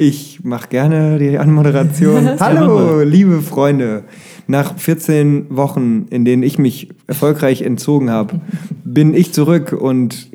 [0.00, 2.26] Ich mache gerne die Anmoderation.
[2.40, 4.04] Hallo, liebe Freunde.
[4.46, 8.40] Nach 14 Wochen, in denen ich mich erfolgreich entzogen habe,
[8.84, 10.30] bin ich zurück und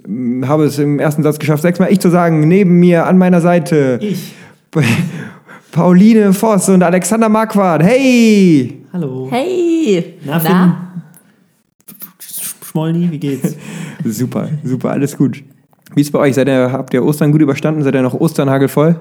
[0.48, 2.48] habe es im ersten Satz geschafft, sechsmal ich zu sagen.
[2.48, 3.98] Neben mir, an meiner Seite.
[4.04, 4.36] Ich.
[5.72, 7.82] Pauline Voss und Alexander Marquardt.
[7.82, 8.84] Hey!
[8.94, 9.30] Hallo.
[9.32, 10.14] Hey!
[10.24, 10.74] Na, Finn?
[12.70, 13.56] Schmolni, wie geht's?
[14.04, 15.44] Super, super, alles gut.
[15.96, 16.36] Wie ist bei euch?
[16.36, 17.82] Seid ihr, habt ihr Ostern gut überstanden?
[17.82, 19.00] Seid ihr noch Osternhagelvoll?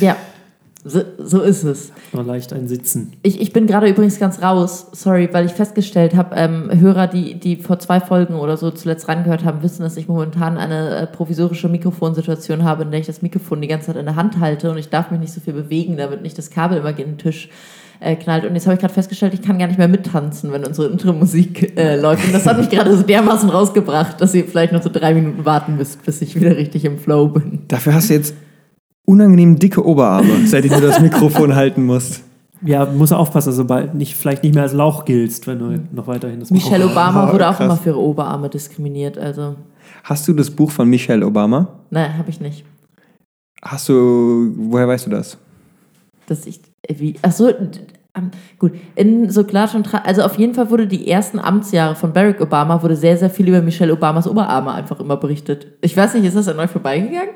[0.00, 0.16] Ja,
[0.84, 1.92] so, so ist es.
[2.12, 3.12] Nur leicht ein Sitzen.
[3.22, 7.34] Ich, ich bin gerade übrigens ganz raus, sorry, weil ich festgestellt habe, ähm, Hörer, die,
[7.34, 11.06] die vor zwei Folgen oder so zuletzt reingehört haben, wissen, dass ich momentan eine äh,
[11.06, 14.70] provisorische Mikrofonsituation habe, in der ich das Mikrofon die ganze Zeit in der Hand halte
[14.70, 17.18] und ich darf mich nicht so viel bewegen, damit nicht das Kabel immer gegen den
[17.18, 17.48] Tisch
[18.00, 18.44] äh, knallt.
[18.44, 21.78] Und jetzt habe ich gerade festgestellt, ich kann gar nicht mehr mittanzen, wenn unsere Intro-Musik
[21.78, 22.26] äh, läuft.
[22.26, 25.44] Und das hat mich gerade so dermaßen rausgebracht, dass ihr vielleicht noch so drei Minuten
[25.44, 27.60] warten müsst, bis ich wieder richtig im Flow bin.
[27.68, 28.34] Dafür hast du jetzt
[29.04, 32.22] unangenehm dicke Oberarme, seitdem du das Mikrofon halten musst.
[32.64, 35.80] Ja, muss aufpassen, dass du bald nicht, vielleicht nicht mehr als Lauch giltst, wenn du
[35.92, 37.64] noch weiterhin das Michelle Obama Oh, wurde auch krass.
[37.66, 39.56] immer für ihre Oberarme diskriminiert, also
[40.04, 41.68] Hast du das Buch von Michelle Obama?
[41.90, 42.64] nein, habe ich nicht.
[43.62, 45.36] Hast du, woher weißt du das?
[46.28, 48.30] dass ich äh, wie ach so ähm,
[48.60, 52.12] gut in so Klatsch und Tra also auf jeden Fall wurde die ersten Amtsjahre von
[52.12, 56.14] Barack Obama wurde sehr sehr viel über Michelle Obamas Oberarme einfach immer berichtet ich weiß
[56.14, 57.30] nicht ist das an euch vorbeigegangen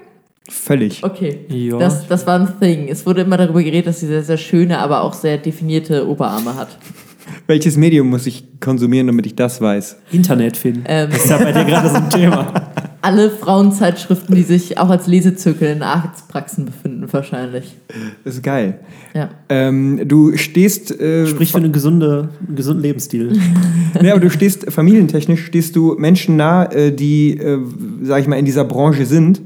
[0.49, 1.03] Völlig.
[1.05, 1.79] okay Ja.
[1.79, 4.79] das das war ein Thing es wurde immer darüber geredet dass sie sehr sehr schöne
[4.79, 6.79] aber auch sehr definierte Oberarme hat
[7.49, 9.97] Welches Medium muss ich konsumieren, damit ich das weiß?
[10.13, 10.85] Internet finden.
[10.87, 11.11] Ähm.
[11.11, 12.71] Das ist ja bei dir gerade so ein Thema.
[13.03, 17.77] alle Frauenzeitschriften die sich auch als Lesezirkel in Arztpraxen befinden wahrscheinlich
[18.25, 18.81] Das ist geil.
[19.15, 21.01] ja Ähm, du stehst.
[21.01, 23.39] Äh, Sprich für einen, gesunde, einen gesunden Lebensstil.
[24.03, 27.59] Ja, aber du stehst familientechnisch, stehst du Menschen nah, äh, die, äh,
[28.03, 29.41] sag ich mal, in dieser Branche sind.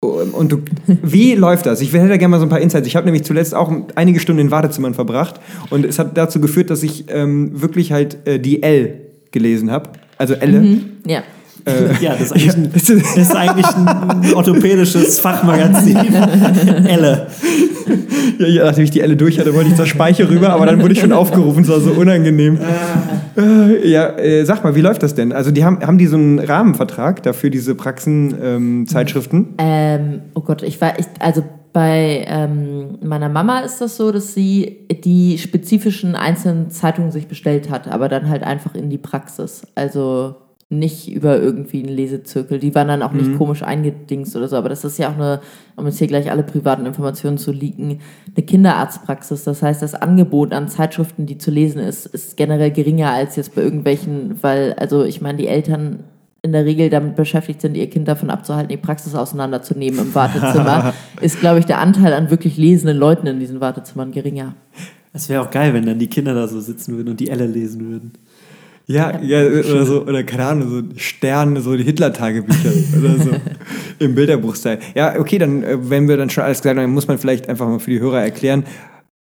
[0.00, 1.80] Und du, wie läuft das?
[1.80, 2.86] Ich hätte da gerne mal so ein paar Insights.
[2.86, 6.70] Ich habe nämlich zuletzt auch einige Stunden in Wartezimmern verbracht und es hat dazu geführt,
[6.70, 9.00] dass ich ähm, wirklich halt äh, die L
[9.32, 9.90] gelesen habe.
[10.16, 10.82] Also Elle.
[11.06, 11.22] ja
[12.00, 15.96] Ja, das ist eigentlich ein, das ist eigentlich ein orthopädisches Fachmagazin.
[16.86, 17.26] Elle.
[18.38, 20.80] Ja, ja, nachdem ich die Elle durch hatte, wollte ich zur Speiche rüber, aber dann
[20.82, 22.58] wurde ich schon aufgerufen, es war so unangenehm.
[23.36, 25.32] Äh, ja, äh, sag mal, wie läuft das denn?
[25.32, 29.54] Also die haben, haben die so einen Rahmenvertrag dafür, diese Praxen-Zeitschriften?
[29.58, 31.42] Ähm, oh Gott, ich war, ich, also
[31.72, 37.70] bei ähm, meiner Mama ist das so, dass sie die spezifischen einzelnen Zeitungen sich bestellt
[37.70, 39.62] hat, aber dann halt einfach in die Praxis.
[39.74, 40.36] Also
[40.70, 42.58] nicht über irgendwie einen Lesezirkel.
[42.58, 45.40] Die waren dann auch nicht komisch eingedingst oder so, aber das ist ja auch eine,
[45.76, 48.00] um jetzt hier gleich alle privaten Informationen zu leaken,
[48.36, 49.44] eine Kinderarztpraxis.
[49.44, 53.54] Das heißt, das Angebot an Zeitschriften, die zu lesen ist, ist generell geringer als jetzt
[53.54, 56.04] bei irgendwelchen, weil, also ich meine, die Eltern
[56.42, 60.92] in der Regel damit beschäftigt sind, ihr Kind davon abzuhalten, die Praxis auseinanderzunehmen im Wartezimmer,
[61.22, 64.54] ist, glaube ich, der Anteil an wirklich lesenden Leuten in diesen Wartezimmern geringer.
[65.14, 67.46] Das wäre auch geil, wenn dann die Kinder da so sitzen würden und die Elle
[67.46, 68.12] lesen würden.
[68.90, 73.30] Ja, ja, oder so, oder keine Ahnung, so Sterne, so die Hitler-Tagebücher oder so
[73.98, 74.78] im Bilderbuchstyle.
[74.94, 77.50] Ja, okay, dann, äh, wenn wir dann schon alles gesagt haben, dann muss man vielleicht
[77.50, 78.64] einfach mal für die Hörer erklären.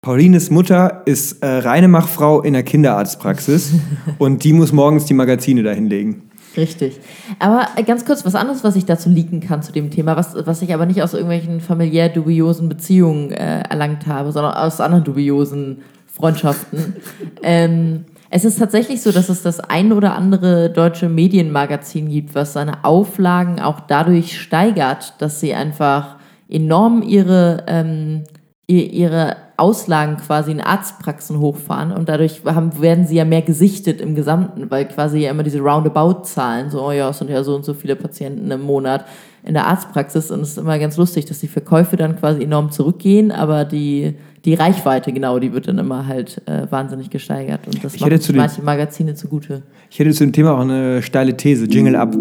[0.02, 3.72] Paulines Mutter ist äh, reine Machfrau in der Kinderarztpraxis
[4.18, 6.30] und die muss morgens die Magazine dahinlegen.
[6.58, 7.00] Richtig.
[7.38, 10.36] Aber äh, ganz kurz, was anderes, was ich dazu leaken kann zu dem Thema, was,
[10.44, 15.04] was ich aber nicht aus irgendwelchen familiär dubiosen Beziehungen äh, erlangt habe, sondern aus anderen
[15.04, 16.96] dubiosen Freundschaften.
[17.42, 18.04] ähm,
[18.36, 22.84] es ist tatsächlich so, dass es das ein oder andere deutsche Medienmagazin gibt, was seine
[22.84, 26.16] Auflagen auch dadurch steigert, dass sie einfach
[26.48, 28.24] enorm ihre, ähm,
[28.66, 34.00] ihr- ihre Auslagen quasi in Arztpraxen hochfahren und dadurch haben, werden sie ja mehr gesichtet
[34.00, 37.54] im Gesamten, weil quasi ja immer diese Roundabout-Zahlen, so, oh ja, es sind ja so
[37.54, 39.04] und so viele Patienten im Monat
[39.44, 42.70] in der Arztpraxis und es ist immer ganz lustig, dass die Verkäufe dann quasi enorm
[42.72, 44.14] zurückgehen, aber die,
[44.44, 48.22] die Reichweite, genau, die wird dann immer halt äh, wahnsinnig gesteigert und das Ich macht
[48.22, 49.62] zu den- manche Magazine zugute.
[49.90, 51.66] Ich hätte zu dem Thema auch eine steile These.
[51.66, 52.16] Jingle ab.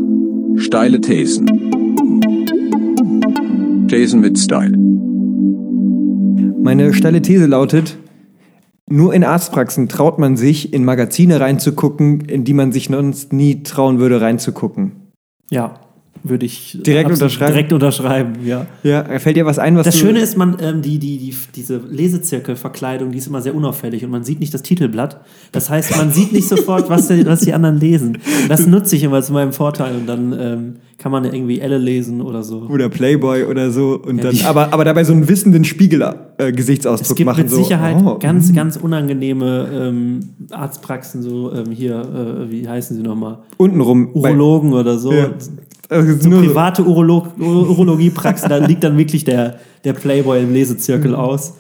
[0.58, 1.48] Steile Thesen.
[3.90, 4.74] Jason mit Style.
[6.64, 7.98] Meine steile These lautet,
[8.90, 13.64] nur in Arztpraxen traut man sich, in Magazine reinzugucken, in die man sich sonst nie
[13.64, 15.12] trauen würde, reinzugucken.
[15.52, 15.82] Ja,
[16.24, 17.54] würde ich Direkt unterschreiben?
[17.54, 18.66] Direkt unterschreiben, ja.
[18.84, 19.98] Ja, fällt dir was ein, was Das.
[19.98, 24.12] Schöne ist, man, ähm, die, die, die, diese Lesezirkelverkleidung, die ist immer sehr unauffällig und
[24.12, 25.20] man sieht nicht das Titelblatt.
[25.52, 28.18] Das heißt, man sieht nicht sofort, was, die, was die anderen lesen.
[28.48, 32.22] Das nutze ich immer zu meinem Vorteil und dann ähm, kann man irgendwie Elle lesen
[32.22, 32.68] oder so.
[32.70, 37.16] oder Playboy oder so und Ja, dann, aber, aber dabei so einen wissenden Spiegel-Gesichtsausdruck Es
[37.16, 37.42] gibt machen.
[37.44, 40.20] mit so, Sicherheit oh, ganz, ganz unangenehme ähm,
[40.52, 43.40] Arztpraxen, so ähm, hier, äh, wie heißen sie nochmal?
[43.58, 44.10] untenrum.
[44.14, 45.12] Urologen oder so.
[45.12, 45.32] Ja.
[45.94, 51.18] Also so private Urolog Urologiepraxen, da liegt dann wirklich der, der Playboy im Lesezirkel Mhm.
[51.18, 51.54] aus.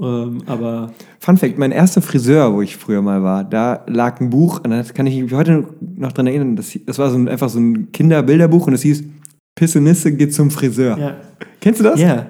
[0.00, 4.30] Ähm, aber Fun Fact: Mein erster Friseur, wo ich früher mal war, da lag ein
[4.30, 5.64] Buch, und da kann ich mich heute
[5.96, 6.56] noch dran erinnern.
[6.56, 9.04] Das, das war so ein, einfach so ein Kinderbilderbuch und es hieß
[9.54, 10.98] Pissenisse geht zum Friseur.
[10.98, 11.16] ja.
[11.60, 12.00] Kennst du das?
[12.00, 12.26] Ja.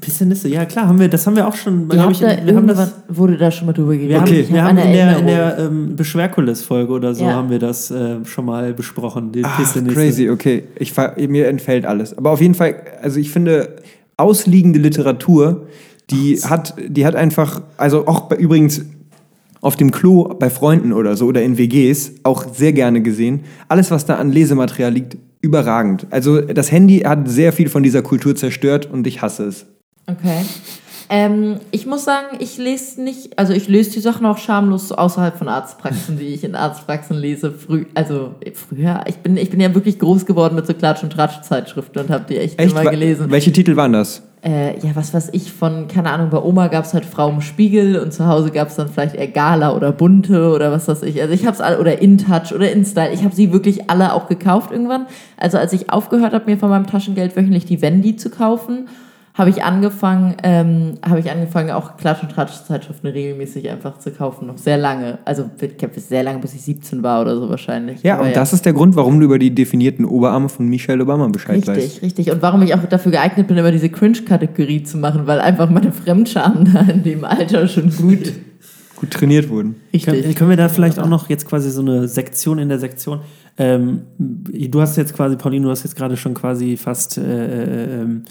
[0.00, 1.88] Pissenisse, ja klar, haben wir, das haben wir auch schon.
[1.92, 4.10] Ihr ich, da wir haben das, wurde da schon mal drüber geredet.
[4.10, 4.40] wir haben, Okay.
[4.40, 7.34] Ich wir hab haben in der, in der ähm, Beschwerkulis-Folge oder so Ja.
[7.34, 9.94] haben wir das äh, schon mal besprochen, die Ach, Pissenisse.
[9.94, 10.64] crazy, okay.
[10.76, 10.94] Ich,
[11.28, 12.16] mir entfällt alles.
[12.18, 13.76] Aber auf jeden Fall, also ich finde,
[14.16, 15.66] ausliegende Literatur,
[16.10, 18.82] die hat, die hat einfach, also auch bei, übrigens
[19.60, 23.40] auf dem Klo bei Freunden oder so oder in WGs auch sehr gerne gesehen.
[23.68, 26.06] Alles, was da an Lesematerial liegt, überragend.
[26.10, 29.66] Also das Handy hat sehr viel von dieser Kultur zerstört und ich hasse es.
[30.06, 30.44] Okay.
[31.14, 35.36] Ähm, ich muss sagen, ich lese nicht, also ich lese die Sachen auch schamlos außerhalb
[35.36, 37.52] von Arztpraxen, die ich in Arztpraxen lese.
[37.52, 41.12] Früh, also früher, ich bin, ich bin ja wirklich groß geworden mit so Klatsch- und
[41.12, 43.30] Tratsch-Zeitschriften und habe die echt, immer Wa- gelesen.
[43.30, 44.22] Welche Titel waren das?
[44.42, 47.42] Äh, ja, was weiß ich von, keine Ahnung, bei Oma gab es halt Frau im
[47.42, 51.02] Spiegel und zu Hause gab es dann vielleicht eher Gala oder Bunte oder was weiß
[51.02, 51.20] ich.
[51.20, 53.12] Also ich habe es alle, oder InTouch oder InStyle.
[53.12, 55.04] Ich habe sie wirklich alle auch gekauft irgendwann.
[55.36, 58.88] Also als ich aufgehört habe, mir von meinem Taschengeld wöchentlich die Wendy zu kaufen,
[59.34, 64.46] habe ich angefangen, ähm, habe ich angefangen, auch Klatsch- und Tratsch-Zeitschriften regelmäßig einfach zu kaufen.
[64.46, 65.18] Noch sehr lange.
[65.24, 68.02] Also ich glaube, sehr lange, bis ich 17 war oder so wahrscheinlich.
[68.02, 71.02] Ja, Aber und das ist der Grund, warum du über die definierten Oberarme von Michelle
[71.02, 71.80] Obama Bescheid weißt.
[71.80, 72.30] Richtig, richtig.
[72.30, 75.92] Und warum ich auch dafür geeignet bin, immer diese Cringe-Kategorie zu machen, weil einfach meine
[75.92, 78.32] Fremdscham da in dem Alter schon gut.
[78.96, 79.74] Gut trainiert wurden.
[79.90, 80.36] Können, Richtig.
[80.36, 83.18] können wir da vielleicht auch noch jetzt quasi so eine Sektion in der Sektion?
[83.58, 88.02] Ähm, du hast jetzt quasi, Pauline, du hast jetzt gerade schon quasi fast äh, äh,
[88.02, 88.22] ähm,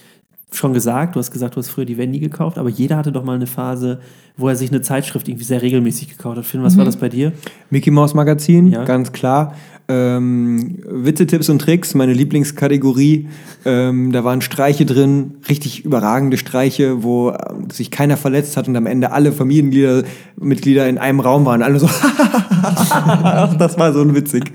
[0.54, 3.24] schon gesagt, du hast gesagt, du hast früher die Wendy gekauft, aber jeder hatte doch
[3.24, 4.00] mal eine Phase,
[4.36, 6.46] wo er sich eine Zeitschrift irgendwie sehr regelmäßig gekauft hat.
[6.46, 7.32] Finn, was war das bei dir?
[7.70, 8.84] Mickey Mouse Magazin, Ja.
[8.84, 9.56] ganz klar.
[9.92, 13.28] Ähm, Witze, Tipps und Tricks, meine Lieblingskategorie.
[13.66, 17.36] Ähm, da waren Streiche drin, richtig überragende Streiche, wo äh,
[17.74, 20.04] sich keiner verletzt hat und am Ende alle Familienmitglieder
[20.42, 21.62] Mitglieder in einem Raum waren.
[21.62, 21.88] Alle so,
[23.60, 24.52] das war so witzig.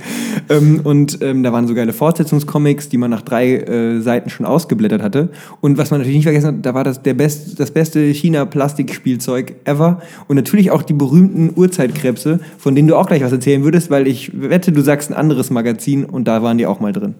[0.48, 4.46] Ähm, und ähm, da waren so geile Fortsetzungscomics, die man nach drei äh, Seiten schon
[4.46, 5.30] ausgeblättert hatte.
[5.60, 9.54] Und was man natürlich nicht vergessen hat, da war das der best, das beste China-Plastikspielzeug
[9.64, 10.00] ever.
[10.28, 14.08] Und natürlich auch die berühmten Urzeitkrebse, von denen du auch gleich was erzählen würdest, weil
[14.08, 17.14] ich wette, du sagst ein anderes Magazin und da waren die auch mal drin.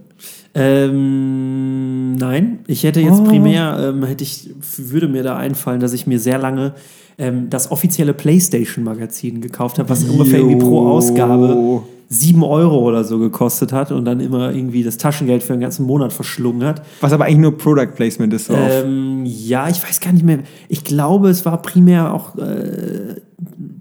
[0.54, 3.24] Ähm, nein, ich hätte jetzt Oh.
[3.24, 6.72] primär, ähm, hätte ich, würde mir da einfallen, dass ich mir sehr lange
[7.18, 13.18] ähm, das offizielle PlayStation-Magazin gekauft habe, was ungefähr irgendwie pro Ausgabe 7 Euro oder so
[13.18, 16.82] gekostet hat und dann immer irgendwie das Taschengeld für den ganzen Monat verschlungen hat.
[17.00, 18.48] Was aber eigentlich nur Product Placement ist.
[18.50, 20.38] Ähm, ja, ich weiß gar nicht mehr.
[20.68, 23.16] Ich glaube, es war primär auch, äh,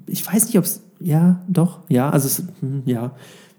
[0.07, 3.11] ich weiß nicht, ob es, ja, doch, ja, also es, hm, ja.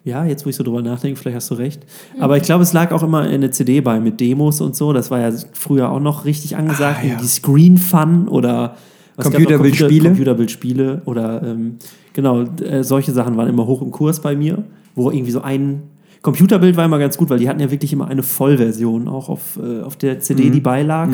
[0.06, 1.85] Ja, jetzt wo ich so drüber nachdenke, vielleicht hast du recht.
[2.20, 4.93] Aber ich glaube, es lag auch immer eine CD bei mit Demos und so.
[4.93, 7.00] Das war ja früher auch noch richtig angesagt.
[7.03, 7.17] Ah, ja.
[7.17, 8.76] Die Screen Fun oder?
[9.17, 9.88] Computerbildspiele.
[9.88, 11.79] Computer, Computerbildspiele oder ähm,
[12.12, 14.62] genau, äh, solche Sachen waren immer hoch im Kurs bei mir,
[14.94, 15.82] wo irgendwie so ein
[16.23, 19.59] Computerbild war immer ganz gut, weil die hatten ja wirklich immer eine Vollversion auch auf,
[19.61, 21.09] äh, auf der CD, die beilag.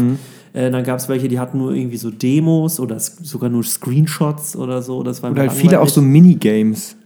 [0.52, 4.54] Äh, dann gab es welche, die hatten nur irgendwie so Demos oder sogar nur Screenshots
[4.54, 5.02] oder so.
[5.02, 6.96] Das war immer halt viele auch so Minigames.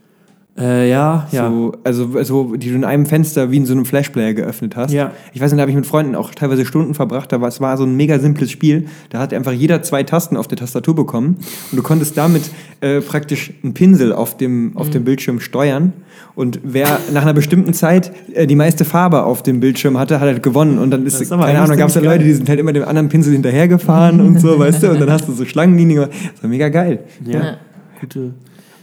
[0.59, 1.51] Äh, ja, ja.
[1.51, 4.91] So, also, also, die du in einem Fenster wie in so einem Flashplayer geöffnet hast.
[4.91, 5.13] Ja.
[5.35, 7.31] Ich weiß nicht, da habe ich mit Freunden auch teilweise Stunden verbracht.
[7.31, 8.87] Da war, es war so ein mega simples Spiel.
[9.11, 11.37] Da hat einfach jeder zwei Tasten auf der Tastatur bekommen.
[11.71, 14.93] Und du konntest damit äh, praktisch einen Pinsel auf dem, auf Mhm.
[14.93, 15.93] dem Bildschirm steuern.
[16.35, 20.27] Und wer nach einer bestimmten Zeit äh, die meiste Farbe auf dem Bildschirm hatte, hat
[20.27, 20.79] halt gewonnen.
[20.79, 22.85] Und dann ist, ist keine Ahnung, gab es da Leute, die sind halt immer dem
[22.85, 24.91] anderen Pinsel hinterhergefahren und so, weißt du?
[24.91, 26.13] Und dann hast du so Schlangenlinien gemacht.
[26.33, 27.01] Das war mega geil.
[27.27, 27.33] ja.
[27.41, 27.57] Ja.
[28.01, 28.33] Gute.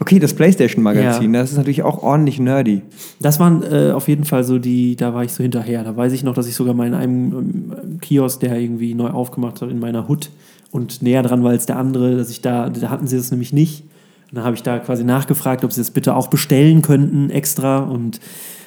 [0.03, 1.39] Okay, das PlayStation-Magazin, Ja.
[1.39, 2.81] das ist natürlich auch ordentlich nerdy.
[3.21, 5.81] Das waren äh, auf jeden Fall so die, da war ich so hinterher.
[5.85, 9.11] Da weiß ich noch, dass ich sogar mal in einem ähm, Kiosk, der irgendwie neu
[9.11, 10.29] aufgemacht hat, in meiner Hut
[10.71, 13.53] und näher dran war als der andere, dass ich da, da hatten sie das nämlich
[13.53, 13.83] nicht.
[14.29, 17.77] Und dann habe ich da quasi nachgefragt, ob sie das bitte auch bestellen könnten extra
[17.79, 18.19] und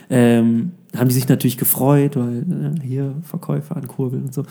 [0.09, 2.47] ähm, haben die sich natürlich gefreut, weil
[2.79, 4.45] äh, hier Verkäufer ankurbeln und so.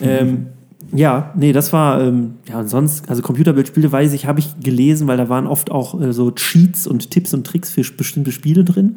[0.00, 0.46] Ähm,
[0.92, 5.16] ja, nee, das war, ähm, ja, sonst, also Computerbildspiele weiß ich, habe ich gelesen, weil
[5.16, 8.96] da waren oft auch äh, so Cheats und Tipps und Tricks für bestimmte Spiele drin,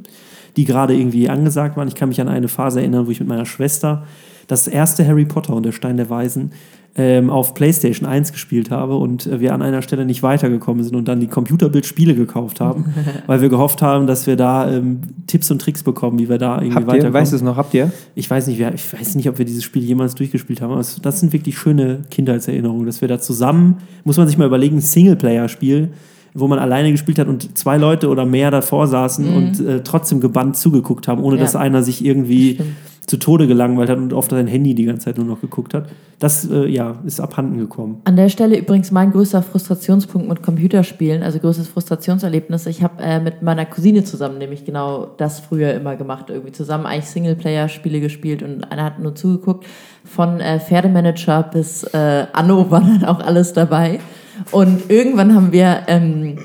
[0.58, 1.88] die gerade irgendwie angesagt waren.
[1.88, 4.04] Ich kann mich an eine Phase erinnern, wo ich mit meiner Schwester
[4.48, 6.52] das erste Harry Potter und der Stein der Weisen
[6.98, 10.96] ähm, auf PlayStation 1 gespielt habe und äh, wir an einer Stelle nicht weitergekommen sind
[10.98, 12.86] und dann die Computerbildspiele gekauft haben,
[13.28, 16.56] weil wir gehofft haben, dass wir da ähm, Tipps und Tricks bekommen, wie wir da
[16.58, 17.14] irgendwie Habt ihr, weiterkommen.
[17.14, 17.92] weißt du es noch, habt ihr?
[18.14, 20.84] Ich weiß nicht, wer, ich weiß nicht, ob wir dieses Spiel jemals durchgespielt haben, aber
[21.02, 24.82] das sind wirklich schöne Kindheitserinnerungen, dass wir da zusammen, muss man sich mal überlegen, ein
[24.82, 25.90] Singleplayer-Spiel,
[26.34, 30.20] wo man alleine gespielt hat und zwei Leute oder mehr davor saßen und äh, trotzdem
[30.20, 31.42] gebannt zugeguckt haben, ohne Ja.
[31.44, 32.70] dass einer sich irgendwie Stimmt.
[33.12, 35.90] Zu Tode gelangweilt hat und auf sein Handy die ganze Zeit nur noch geguckt hat.
[36.20, 38.00] Das äh, ja, ist abhanden gekommen.
[38.06, 42.68] An der Stelle übrigens mein größter Frustrationspunkt mit Computerspielen, also größtes Frustrationserlebnis.
[42.68, 46.86] Ich habe äh, mit meiner Cousine zusammen nämlich genau das früher immer gemacht, irgendwie zusammen
[46.86, 49.66] eigentlich Singleplayer-Spiele gespielt und einer hat nur zugeguckt.
[50.06, 54.00] Von äh, Pferdemanager bis äh, Anno war dann auch alles dabei.
[54.52, 56.38] Und irgendwann haben wir ähm,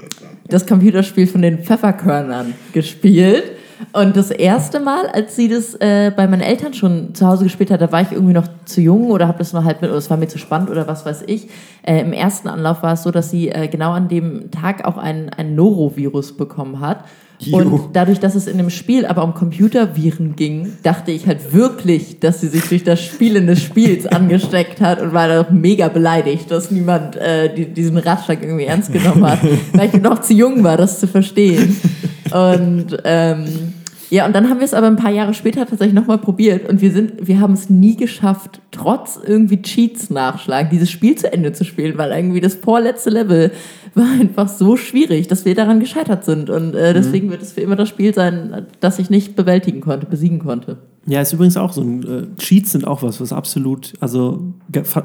[0.49, 3.56] das Computerspiel von den Pfefferkörnern gespielt.
[3.93, 7.71] Und das erste Mal, als sie das äh, bei meinen Eltern schon zu Hause gespielt
[7.71, 9.99] hat, da war ich irgendwie noch zu jung oder habe das noch halt mit, oder
[9.99, 11.49] es war mir zu spannend oder was weiß ich.
[11.83, 14.97] Äh, Im ersten Anlauf war es so, dass sie äh, genau an dem Tag auch
[14.97, 17.05] ein, ein Norovirus bekommen hat.
[17.39, 17.59] Jo.
[17.59, 22.19] Und dadurch, dass es in dem Spiel aber um Computerviren ging, dachte ich halt wirklich,
[22.19, 26.51] dass sie sich durch das Spielen des Spiels angesteckt hat und war da mega beleidigt,
[26.51, 29.41] dass niemand äh, die, diesen Ratschlag irgendwie ernst genommen hat,
[29.75, 31.77] weil ich noch zu jung war, das zu verstehen.
[32.33, 33.75] Und ähm,
[34.11, 36.81] ja, und dann haben wir es aber ein paar Jahre später tatsächlich nochmal probiert und
[36.81, 41.53] wir sind, wir haben es nie geschafft, trotz irgendwie Cheats nachschlagen, dieses Spiel zu Ende
[41.53, 43.51] zu spielen, weil irgendwie das vorletzte Level
[43.95, 46.51] war einfach so schwierig, dass wir daran gescheitert sind.
[46.51, 50.07] Und äh, deswegen wird es für immer das Spiel sein, das ich nicht bewältigen konnte,
[50.07, 50.77] besiegen konnte.
[51.07, 54.53] Ja, ist übrigens auch so ein äh, Cheats sind auch was, was absolut, also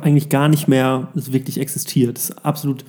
[0.02, 2.18] eigentlich gar nicht mehr wirklich existiert.
[2.18, 2.84] Ist absolut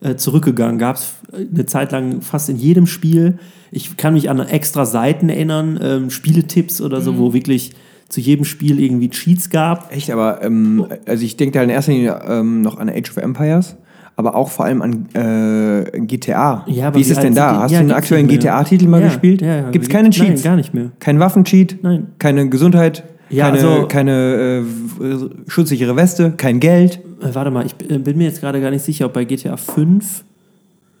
[0.00, 0.78] äh, zurückgegangen.
[0.78, 3.38] Gab es eine Zeit lang fast in jedem Spiel.
[3.70, 7.72] Ich kann mich an extra Seiten erinnern, ähm, Spieletipps oder so, wo wirklich
[8.08, 9.94] zu jedem Spiel irgendwie Cheats gab.
[9.94, 13.18] Echt, aber ähm, also ich denke da in erster Linie ähm, noch an Age of
[13.18, 13.76] Empires,
[14.16, 16.64] aber auch vor allem an äh, GTA.
[16.66, 17.52] Ja, aber wie ist wie es denn da?
[17.52, 17.58] die?
[17.58, 18.28] Hast Ja, du einen aktuellen.
[18.28, 19.42] GTA-Titel mal Ja, gespielt?
[19.42, 19.70] ja, ja.
[19.70, 20.28] Gibt es keine Cheats?
[20.28, 20.90] Nein, gar nicht mehr.
[21.00, 21.76] Kein Waffencheat?
[21.82, 22.06] Nein.
[22.18, 23.04] Keine Gesundheit?
[23.30, 24.64] Ja, keine also- keine
[25.00, 26.32] äh, schutzsichere Weste?
[26.36, 27.00] Kein Geld?
[27.20, 29.56] Äh, warte mal, ich äh, bin mir jetzt gerade gar nicht sicher, ob bei GTA
[29.56, 30.24] 5,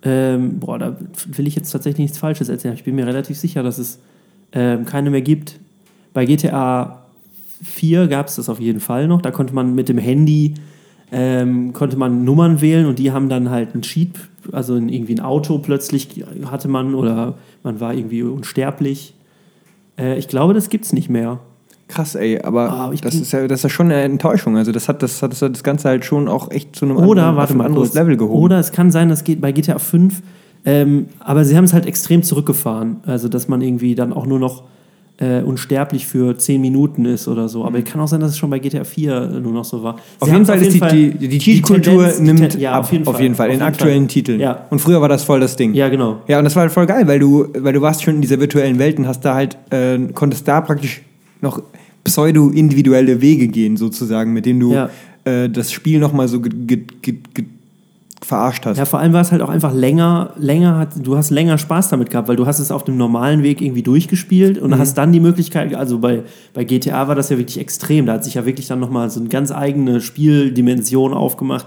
[0.02, 2.74] ähm, boah, da will ich jetzt tatsächlich nichts Falsches erzählen.
[2.74, 3.98] Ich bin mir relativ sicher, dass es
[4.52, 5.58] ähm, keine mehr gibt.
[6.12, 7.02] Bei GTA
[7.64, 9.20] 4 gab es das auf jeden Fall noch.
[9.20, 10.54] Da konnte man mit dem Handy
[11.10, 14.10] ähm, konnte man Nummern wählen und die haben dann halt einen Cheat,
[14.52, 19.14] also irgendwie ein Auto plötzlich hatte man oder man war irgendwie unsterblich.
[19.98, 21.40] Äh, ich glaube, das gibt's nicht mehr.
[21.88, 24.58] Krass, ey, aber ich das, ist ja, das ist ja schon eine Enttäuschung.
[24.58, 26.98] Also das hat das, hat das, hat das Ganze halt schon auch echt zu einem
[26.98, 27.94] Oder, anderen, warte auf ein anderes kurz.
[27.98, 28.42] Level gehoben.
[28.42, 30.22] Oder es kann sein, das geht bei GTA 5,
[30.66, 32.98] ähm, aber sie haben es halt extrem zurückgefahren.
[33.06, 34.64] Also, dass man irgendwie dann auch nur noch
[35.18, 37.64] äh, unsterblich für 10 Minuten ist oder so.
[37.64, 39.94] Aber kann auch sein, dass es schon bei GTA 4 nur noch so war.
[39.94, 39.98] Mhm.
[40.20, 43.20] Auf jeden haben's Fall ist die, die, die die nimmt ja, ab, auf jeden Fall.
[43.22, 44.08] in Auf jeden aktuellen Fall.
[44.08, 44.40] Titeln.
[44.40, 44.66] Ja.
[44.70, 45.74] Und früher war das voll das Ding.
[45.74, 46.18] Ja, genau.
[46.28, 48.38] Ja, und das war halt voll geil, weil du, weil du warst schon in dieser
[48.38, 51.02] virtuellen Welt und hast da halt, äh, konntest da praktisch
[51.40, 51.62] noch
[52.04, 54.90] pseudo-individuelle Wege gehen, sozusagen, mit denen du Ja.
[55.24, 56.40] äh, das Spiel nochmal so
[58.22, 58.78] verarscht hast.
[58.78, 61.88] Ja, vor allem war es halt auch einfach länger, länger hat, du hast länger Spaß
[61.90, 65.12] damit gehabt, weil du hast es auf dem normalen Weg irgendwie durchgespielt und hast dann
[65.12, 68.44] die Möglichkeit, also bei, bei GTA war das ja wirklich extrem, da hat sich ja
[68.44, 71.66] wirklich dann nochmal so eine ganz eigene Spieldimension aufgemacht,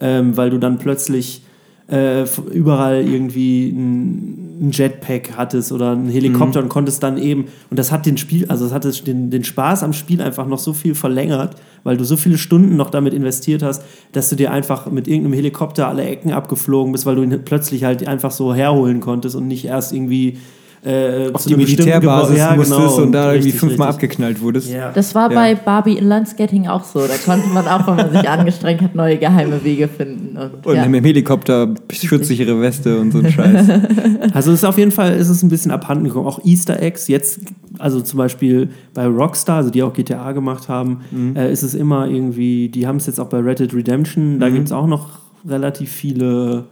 [0.00, 1.42] ähm, weil du dann plötzlich
[1.90, 7.78] äh, überall irgendwie ein, ein Jetpack hattest oder einen Helikopter und konntest dann eben, und
[7.78, 10.58] das hat den Spiel, also das hat es den, den Spaß am Spiel einfach noch
[10.58, 14.50] so viel verlängert, weil du so viele Stunden noch damit investiert hast, dass du dir
[14.50, 18.54] einfach mit irgendeinem Helikopter alle Ecken abgeflogen bist, weil du ihn plötzlich halt einfach so
[18.54, 20.38] herholen konntest und nicht erst irgendwie
[20.84, 24.04] äh, Auf die Militärbasis Ja, musstest genau, und da irgendwie richtig, fünfmal richtig.
[24.10, 24.70] abgeknallt wurdest.
[24.70, 24.92] Ja.
[24.92, 25.40] Das war Ja.
[25.40, 27.00] bei Barbie Inline-Skating auch so.
[27.00, 30.36] Da konnte man auch, wenn man sich angestrengt hat, neue geheime Wege finden.
[30.36, 30.86] Und, Und ja.
[30.86, 33.66] mit dem Helikopter schutzsichere Weste und so ein Scheiß.
[34.34, 36.26] Also es ist auf jeden Fall ist es ein bisschen abhanden gekommen.
[36.26, 37.40] Auch Easter Eggs, jetzt,
[37.78, 41.00] also zum Beispiel bei Rockstar, also die auch GTA gemacht haben,
[41.34, 44.48] äh, ist es immer irgendwie, die haben es jetzt auch bei Red Dead Redemption, da
[44.50, 45.08] gibt es auch noch
[45.48, 46.64] relativ viele,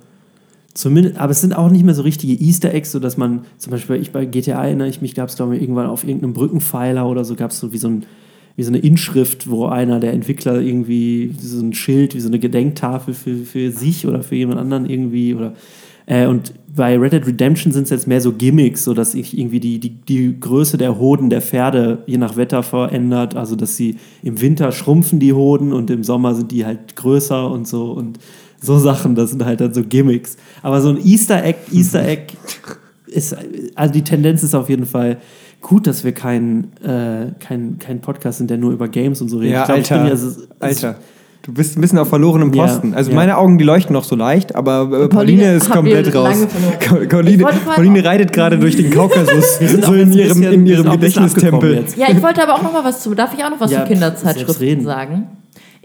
[0.76, 3.70] zumindest, aber es sind auch nicht mehr so richtige Easter Eggs, so dass man, zum
[3.70, 7.08] Beispiel ich bei GTA erinnere ich mich, gab es glaube ich irgendwann auf irgendeinem Brückenpfeiler
[7.08, 8.06] oder so, gab es so wie so ein
[8.58, 12.38] wie so eine Inschrift, wo einer der Entwickler irgendwie so ein Schild, wie so eine
[12.38, 15.52] Gedenktafel für, für sich oder für jemand anderen irgendwie oder
[16.06, 19.36] äh, und bei Red Dead Redemption sind es jetzt mehr so Gimmicks, so dass sich
[19.36, 23.34] irgendwie die, die, die Größe der Hoden der Pferde je nach Wetter verändert.
[23.34, 27.50] Also dass sie im Winter schrumpfen die Hoden und im Sommer sind die halt größer
[27.50, 28.18] und so und
[28.60, 30.36] so Sachen, das sind halt dann so Gimmicks.
[30.62, 32.34] Aber so ein Easter Egg, Easter Egg
[33.06, 33.36] ist,
[33.74, 35.18] also die Tendenz ist auf jeden Fall
[35.60, 39.38] gut, dass wir kein, äh, kein, kein Podcast sind, der nur über Games und so
[39.38, 39.52] redet.
[39.54, 40.02] Ja, Ich glaub, ich Alter.
[40.04, 40.94] bin ja so- Alter.
[41.42, 42.92] Du bist ein bisschen auf verlorenem Ja, Posten.
[42.94, 43.16] Also ja.
[43.16, 46.44] meine Augen, die leuchten noch so leicht, aber äh, Pauline, Pauline ist komplett raus.
[47.08, 47.44] Pauline,
[47.74, 51.84] Pauline reitet gerade durch den Kaukasus, so in ihrem, bisschen- in wir ihrem Gedächtnistempel.
[51.96, 53.82] Ja, ich wollte aber auch noch mal was zu, darf ich auch noch was Ja,
[53.82, 54.84] zu Kinderzeitschriften reden.
[54.84, 55.28] sagen?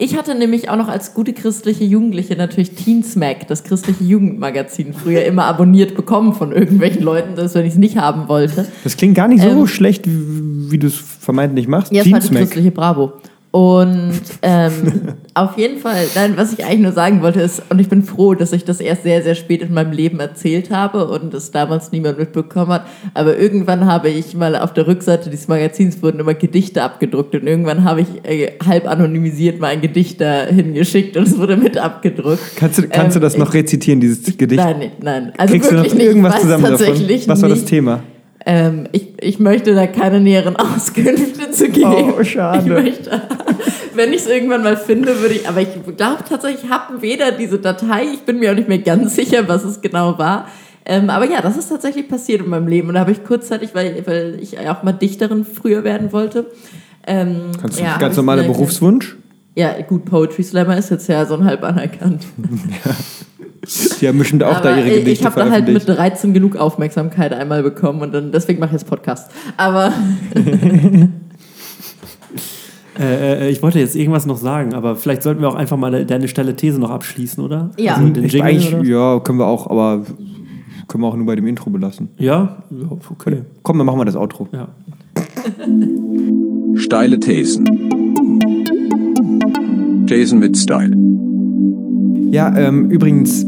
[0.04, 4.96] Ich hatte nämlich auch noch als gute christliche Jugendliche natürlich Teen Smack, das christliche Jugendmagazin,
[4.96, 8.66] früher immer abonniert bekommen von irgendwelchen Leuten, das wenn ich es nicht haben wollte.
[8.84, 11.92] Das klingt gar nicht so Ähm, schlecht, wie, wie du es vermeintlich machst.
[11.92, 12.42] Ja, das war die Teensmack.
[12.46, 13.14] christliche Bravo.
[13.52, 17.90] Und ähm, auf jeden Fall, nein, was ich eigentlich nur sagen wollte ist, und ich
[17.90, 21.34] bin froh, dass ich das erst sehr, sehr spät in meinem Leben erzählt habe und
[21.34, 22.88] das damals niemand mitbekommen hat.
[23.14, 27.46] Aber irgendwann habe ich mal auf der Rückseite dieses Magazins wurden immer Gedichte abgedruckt und
[27.46, 31.78] irgendwann habe ich äh, halb anonymisiert mal ein Gedicht da hingeschickt und es wurde mit
[31.78, 32.40] abgedruckt.
[32.56, 34.64] Kannst du, kannst du Ähm, das noch rezitieren, dieses Gedicht?
[34.64, 35.34] Nein, nein, nein.
[35.38, 36.08] Also Kriegst du noch wirklich nicht.
[36.08, 37.28] irgendwas Ich zusammen davon?
[37.28, 37.66] Was war das.
[37.66, 38.04] Thema?
[38.46, 42.14] Ähm, ich, ich möchte da keine näheren Auskünfte zu geben.
[42.18, 42.60] Oh, schade.
[42.60, 43.22] Ich möchte,
[43.94, 45.48] wenn ich es irgendwann mal finde, würde ich.
[45.48, 48.80] Aber ich glaube tatsächlich, ich habe weder diese Datei, ich bin mir auch nicht mehr
[48.80, 50.48] ganz sicher, was es genau war.
[50.86, 52.88] Ähm, aber ja, das ist tatsächlich passiert in meinem Leben.
[52.88, 56.48] Und da habe ich kurzzeitig, weil, weil ich auch mal Dichterin früher werden wollte.
[57.06, 59.18] Ähm, Kannst du ja, ganz normaler Berufswunsch?
[59.56, 62.24] Ja, gut, Poetry Slammer ist jetzt ja so ein halb anerkannt.
[64.02, 66.34] Die haben bestimmt auch da Aber ihre ich- Gedichte ich habe da halt mit 13
[66.34, 69.32] genug Aufmerksamkeit einmal bekommen und dann deswegen mache ich jetzt Podcast.
[69.58, 69.92] Aber
[73.00, 76.06] Äh, äh, ich wollte jetzt irgendwas noch sagen, aber vielleicht sollten wir auch einfach mal
[76.06, 77.72] deine steile These noch abschließen, oder?
[77.80, 77.96] Ja.
[77.96, 78.84] Also Jingle, eigentlich, oder?
[78.84, 80.04] ja, können wir auch, aber
[80.88, 82.10] können wir auch nur bei dem Intro belassen.
[82.18, 82.64] Ja?
[82.70, 83.44] ja, okay.
[83.64, 84.50] Komm, dann machen wir das Outro.
[84.52, 84.68] Ja.
[86.76, 87.66] Steile Thesen.
[90.08, 90.92] Thesen mit Style.
[92.32, 93.46] Ja, ähm, übrigens,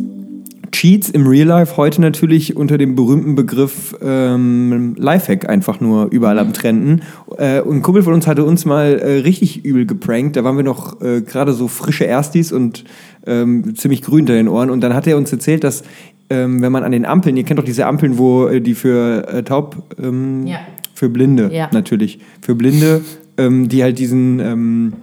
[0.72, 6.38] Cheats im Real Life heute natürlich unter dem berühmten Begriff ähm, Lifehack einfach nur überall
[6.40, 7.02] am Trenden.
[7.38, 10.36] Äh, und ein Kumpel von uns hatte uns mal äh, richtig übel geprankt.
[10.36, 12.84] Da waren wir noch äh, gerade so frische Erstis und
[13.26, 14.70] ähm, ziemlich grün hinter den Ohren.
[14.70, 15.84] Und dann hat er uns erzählt, dass
[16.30, 19.28] ähm, wenn man an den Ampeln, ihr kennt doch diese Ampeln, wo äh, die für
[19.28, 20.58] äh, taub, ähm, Ja.
[20.94, 21.70] für Blinde Ja.
[21.72, 23.02] natürlich, für Blinde,
[23.38, 24.94] ähm, die halt diesen ähm,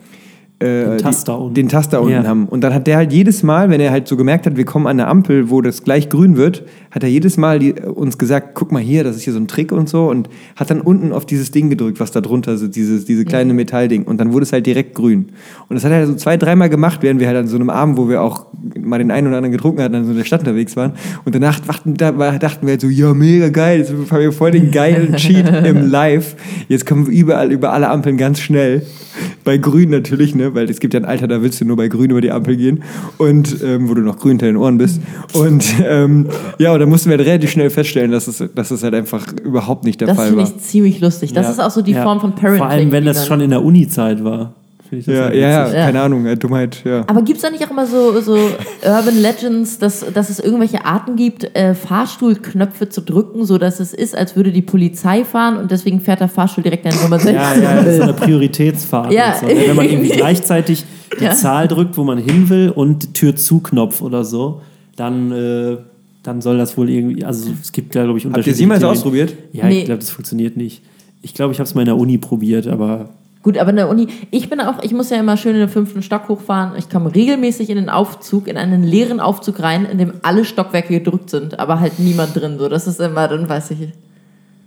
[0.61, 1.54] äh, Den Taster die, unten.
[1.54, 2.25] den Taster unten Ja.
[2.25, 2.47] haben.
[2.47, 4.87] Und dann hat der halt jedes Mal, wenn er halt so gemerkt hat, wir kommen
[4.87, 8.50] an eine Ampel, wo das gleich grün wird, hat er jedes Mal die, uns gesagt,
[8.54, 11.13] guck mal hier, das ist hier so ein Trick und so und hat dann unten
[11.13, 14.43] auf dieses Ding gedrückt, was da drunter ist, dieses, diese kleine Metallding und dann wurde
[14.43, 15.26] es halt direkt grün.
[15.69, 17.97] Und das hat er so zwei, dreimal gemacht, während wir halt an so einem Abend,
[17.97, 18.47] wo wir auch
[18.78, 20.93] mal den einen oder anderen getrunken hatten, an so der Stadt unterwegs waren.
[21.25, 22.19] Und danach dachten, dachten
[22.67, 26.37] wir halt so, ja, mega geil, jetzt haben wir voll den geilen Cheat im Live.
[26.69, 28.82] Jetzt kommen wir überall über alle Ampeln ganz schnell.
[29.45, 30.50] Bei grün natürlich, ne?
[30.54, 32.56] Weil es gibt ja ein Alter, da willst du nur bei grün über die Ampel
[32.56, 32.82] gehen.
[33.19, 35.00] Und ähm, wo du noch grün hinter den Ohren bist.
[35.34, 36.26] Und ähm,
[36.58, 39.26] ja, und da mussten wir halt relativ schnell feststellen, dass es, dass es halt einfach
[39.45, 40.49] überhaupt nicht der das Fall finde war.
[40.50, 41.32] ich ziemlich lustig.
[41.32, 41.52] Das Ja.
[41.52, 42.02] ist auch so die Ja.
[42.02, 42.58] Form von Parenting.
[42.58, 44.54] Vor allem, wenn das schon in der Uni-Zeit war.
[44.91, 47.05] Finde ich das Ja, halt ja, ja, keine Ahnung, ja, Dummheit, ja.
[47.07, 50.85] Aber gibt es da nicht auch immer so, so Urban Legends, dass, dass es irgendwelche
[50.85, 55.71] Arten gibt, äh, Fahrstuhlknöpfe zu drücken, sodass es ist, als würde die Polizei fahren und
[55.71, 57.35] deswegen fährt der Fahrstuhl direkt an Nummer 16.
[57.35, 59.13] Ja, ja, das ist so eine Prioritätsfahrt.
[59.13, 59.37] Ja.
[59.41, 59.55] so, ne?
[59.69, 60.85] Wenn man irgendwie gleichzeitig
[61.21, 61.31] die Ja.
[61.33, 64.61] Zahl drückt, wo man hin will und Tür zu-Knopf oder so,
[64.97, 65.76] dann, äh,
[66.25, 68.83] dann soll das wohl irgendwie, also es gibt da, glaube ich, Habt ihr es jemals
[68.85, 69.35] ausprobiert?
[69.53, 69.79] Ja, Nee.
[69.81, 70.83] ich glaube, das funktioniert nicht.
[71.23, 73.11] Ich glaube, ich habe es mal in der Uni probiert, aber
[73.43, 75.69] Gut, aber in der Uni, ich bin auch, ich muss ja immer schön in den
[75.71, 76.73] fünften Stock hochfahren.
[76.76, 80.93] Ich komme regelmäßig in den Aufzug, in einen leeren Aufzug rein, in dem alle Stockwerke
[80.93, 82.57] gedrückt sind, aber halt niemand drin.
[82.59, 83.89] So, das ist immer, dann weiß ich.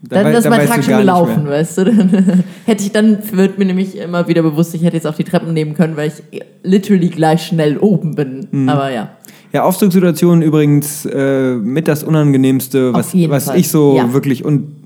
[0.01, 1.85] Dann, wei- ist mein Tag schon gelaufen, weißt du?
[1.85, 5.23] Dann hätte ich dann wird mir nämlich immer wieder bewusst, ich hätte jetzt auch die
[5.23, 8.47] Treppen nehmen können, weil ich literally gleich schnell oben bin.
[8.51, 8.69] Mhm.
[8.69, 9.09] Aber ja.
[9.53, 14.11] Ja, Aufzugssituationen übrigens äh, mit das Unangenehmste, was, was Fall, ich so ja.
[14.11, 14.82] wirklich und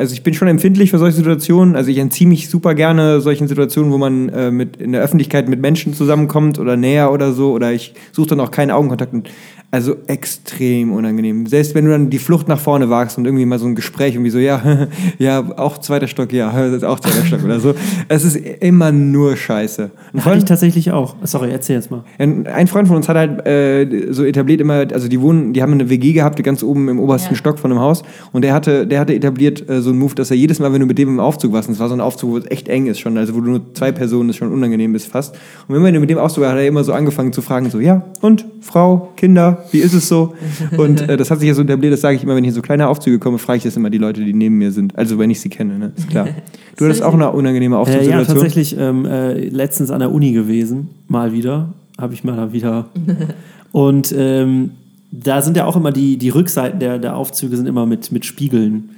[0.00, 1.76] also ich bin schon empfindlich für solche Situationen.
[1.76, 5.46] Also ich entziehe mich super gerne solchen Situationen, wo man äh, mit in der Öffentlichkeit
[5.46, 7.52] mit Menschen zusammenkommt oder näher oder so.
[7.52, 9.12] Oder ich suche dann auch keinen Augenkontakt.
[9.12, 9.28] Und
[9.72, 11.46] also extrem unangenehm.
[11.46, 14.14] Selbst wenn du dann die Flucht nach vorne wagst und irgendwie mal so ein Gespräch
[14.14, 17.74] irgendwie so, ja, ja, auch zweiter Stock, ja, das ist auch zweiter Stock oder so.
[18.08, 19.82] Es ist immer nur Scheiße.
[19.82, 21.14] Ein hatte ich Freund, tatsächlich auch.
[21.22, 22.02] Sorry, erzähl jetzt mal.
[22.18, 25.72] ein Freund von uns hat halt äh, so etabliert immer, also die wohnen, die haben
[25.72, 27.36] eine WG gehabt, die ganz oben im obersten Ja.
[27.36, 28.02] Stock von einem Haus
[28.32, 30.80] und der hatte, der hatte etabliert äh, so einen Move, dass er jedes Mal, wenn
[30.80, 32.68] du mit dem im Aufzug warst, und es war so ein Aufzug, wo es echt
[32.68, 35.36] eng ist schon, also wo du nur zwei Personen ist schon unangenehm ist fast.
[35.68, 37.78] Und wenn du mit dem Aufzug war, hat er immer so angefangen zu fragen, so,
[37.78, 40.34] ja, und Frau, Kinder, wie ist es so?
[40.76, 42.54] Und äh, das hat sich ja so etabliert, das sage ich immer, wenn ich in
[42.54, 44.96] so kleine Aufzüge komme, frage ich das immer die Leute, die neben mir sind.
[44.96, 45.92] Also wenn ich sie kenne, ne?
[45.96, 46.28] Ist klar.
[46.76, 48.26] Du hattest auch eine unangenehme Äh, ja, Aufzugssituation.
[48.26, 51.74] tatsächlich ähm, äh, letztens an der Uni gewesen, mal wieder.
[51.98, 52.86] Habe ich mal da wieder.
[53.72, 54.70] Und ähm,
[55.10, 58.24] da sind ja auch immer die, die Rückseiten der, der Aufzüge sind immer mit, mit
[58.24, 58.90] Spiegeln.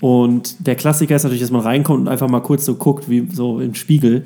[0.00, 3.28] Und der Klassiker ist natürlich, dass man reinkommt und einfach mal kurz so guckt, wie
[3.30, 4.24] so im Spiegel.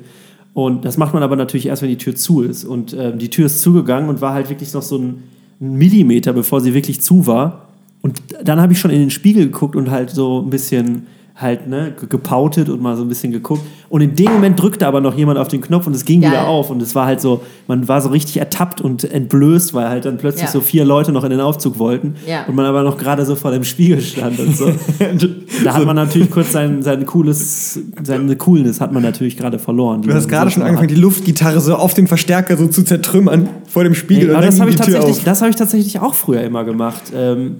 [0.53, 2.63] Und das macht man aber natürlich erst, wenn die Tür zu ist.
[2.63, 5.23] Und ähm, die Tür ist zugegangen und war halt wirklich noch so ein,
[5.61, 7.69] ein Millimeter, bevor sie wirklich zu war.
[8.01, 11.07] Und dann habe ich schon in den Spiegel geguckt und halt so ein bisschen
[11.37, 13.61] halt ne, ge- gepautet und mal so ein bisschen geguckt.
[13.89, 16.29] Und in dem Moment drückte aber noch jemand auf den Knopf und es ging Ja.
[16.29, 16.69] wieder auf.
[16.69, 20.17] Und es war halt so, man war so richtig ertappt und entblößt, weil halt dann
[20.17, 20.51] plötzlich Ja.
[20.51, 22.15] so vier Leute noch in den Aufzug wollten.
[22.25, 22.45] Ja.
[22.47, 24.67] Und man aber noch gerade so vor dem Spiegel stand und so.
[25.65, 30.01] da hat man natürlich kurz sein, sein cooles, seine Coolness hat man natürlich gerade verloren.
[30.03, 33.83] Du hast gerade schon angefangen, die Luftgitarre so auf dem Verstärker so zu zertrümmern vor
[33.83, 34.27] dem Spiegel.
[34.27, 37.03] Nee, aber dann das habe ich, tatsächlich- das hab ich tatsächlich auch früher immer gemacht.
[37.13, 37.57] Ähm,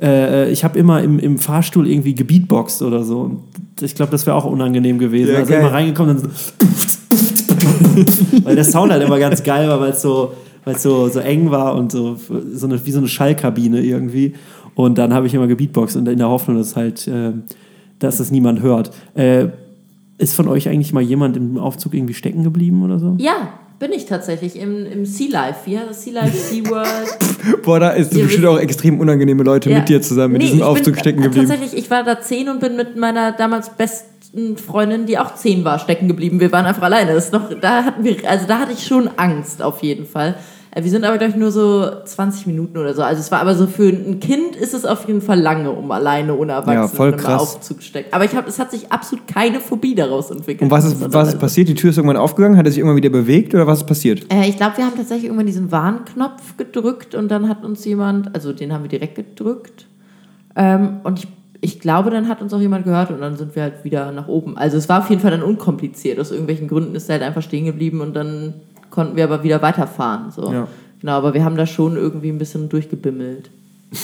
[0.00, 3.20] äh, ich habe immer im, im Fahrstuhl irgendwie gebeatboxt oder so.
[3.20, 3.40] Und
[3.80, 5.32] ich glaube, das wäre auch unangenehm gewesen.
[5.32, 5.60] Ja, also geil.
[5.60, 6.28] immer reingekommen und so.
[8.44, 10.32] weil der Sound halt immer ganz geil war, weil es so,
[10.64, 12.16] weil's so, so eng war und so,
[12.52, 14.34] so eine, wie so eine Schallkabine irgendwie.
[14.74, 17.32] Und dann habe ich immer gebeatboxt und in der Hoffnung, dass halt, äh,
[17.98, 18.90] dass das niemand hört.
[19.14, 19.48] Äh,
[20.18, 23.16] ist von euch eigentlich mal jemand im Aufzug irgendwie stecken geblieben oder so?
[23.18, 25.60] Ja, bin ich tatsächlich im, im Sea Life.
[25.66, 26.02] Wie heißt das?
[26.04, 27.62] Sea Life, Sea World.
[27.62, 29.78] Boah, da ist bestimmt auch extrem unangenehme Leute Ja.
[29.78, 31.48] mit dir zusammen in Nee, diesem ich Aufzug bin, stecken geblieben.
[31.48, 35.64] Tatsächlich, ich war da zehn und bin mit meiner damals besten Freundin, die auch zehn
[35.64, 36.40] war, stecken geblieben.
[36.40, 37.14] Wir waren einfach alleine.
[37.14, 40.34] Das noch, da hatten wir, also da hatte ich schon Angst auf jeden Fall.
[40.76, 43.02] Äh, Wir sind aber, glaube ich, nur so 20 Minuten oder so.
[43.02, 45.90] Also es war aber so für ein Kind ist es auf jeden Fall lange, um
[45.90, 47.42] alleine ohne Erwachsene Ja, voll im krass.
[47.42, 48.12] Aufzug stecken.
[48.12, 50.62] Aber ich habe, es hat sich absolut keine Phobie daraus entwickelt.
[50.62, 51.68] Und was ist, was ist passiert?
[51.68, 52.56] Die Tür ist irgendwann aufgegangen?
[52.58, 54.26] Hat er sich irgendwann wieder bewegt oder was ist passiert?
[54.32, 58.34] Äh, ich glaube, wir haben tatsächlich irgendwann diesen Warnknopf gedrückt und dann hat uns jemand,
[58.34, 59.86] also den haben wir direkt gedrückt.
[60.56, 61.28] Ähm, und ich,
[61.60, 64.28] ich glaube, dann hat uns auch jemand gehört und dann sind wir halt wieder nach
[64.28, 64.56] oben.
[64.58, 66.20] Also es war auf jeden Fall dann unkompliziert.
[66.20, 68.54] Aus irgendwelchen Gründen ist er halt einfach stehen geblieben und dann
[68.96, 70.32] konnten wir aber wieder weiterfahren.
[70.32, 70.50] So.
[70.50, 70.66] Ja.
[71.00, 73.50] Genau, aber wir haben da schon irgendwie ein bisschen durchgebimmelt.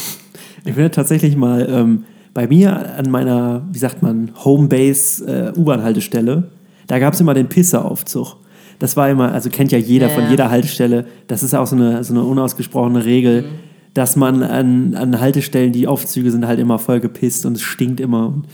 [0.64, 6.44] Ich bin tatsächlich mal ähm, bei mir an meiner, wie sagt man, Homebase äh, U-Bahn-Haltestelle,
[6.86, 8.36] da gab es immer den Pisseaufzug.
[8.78, 11.74] Das war immer, also kennt ja jeder Ja, von jeder Haltestelle, das ist auch so
[11.74, 13.46] eine, so eine unausgesprochene Regel,
[13.92, 17.98] dass man an, an Haltestellen, die Aufzüge sind, halt immer voll gepisst und es stinkt
[17.98, 18.28] immer.
[18.28, 18.44] Und,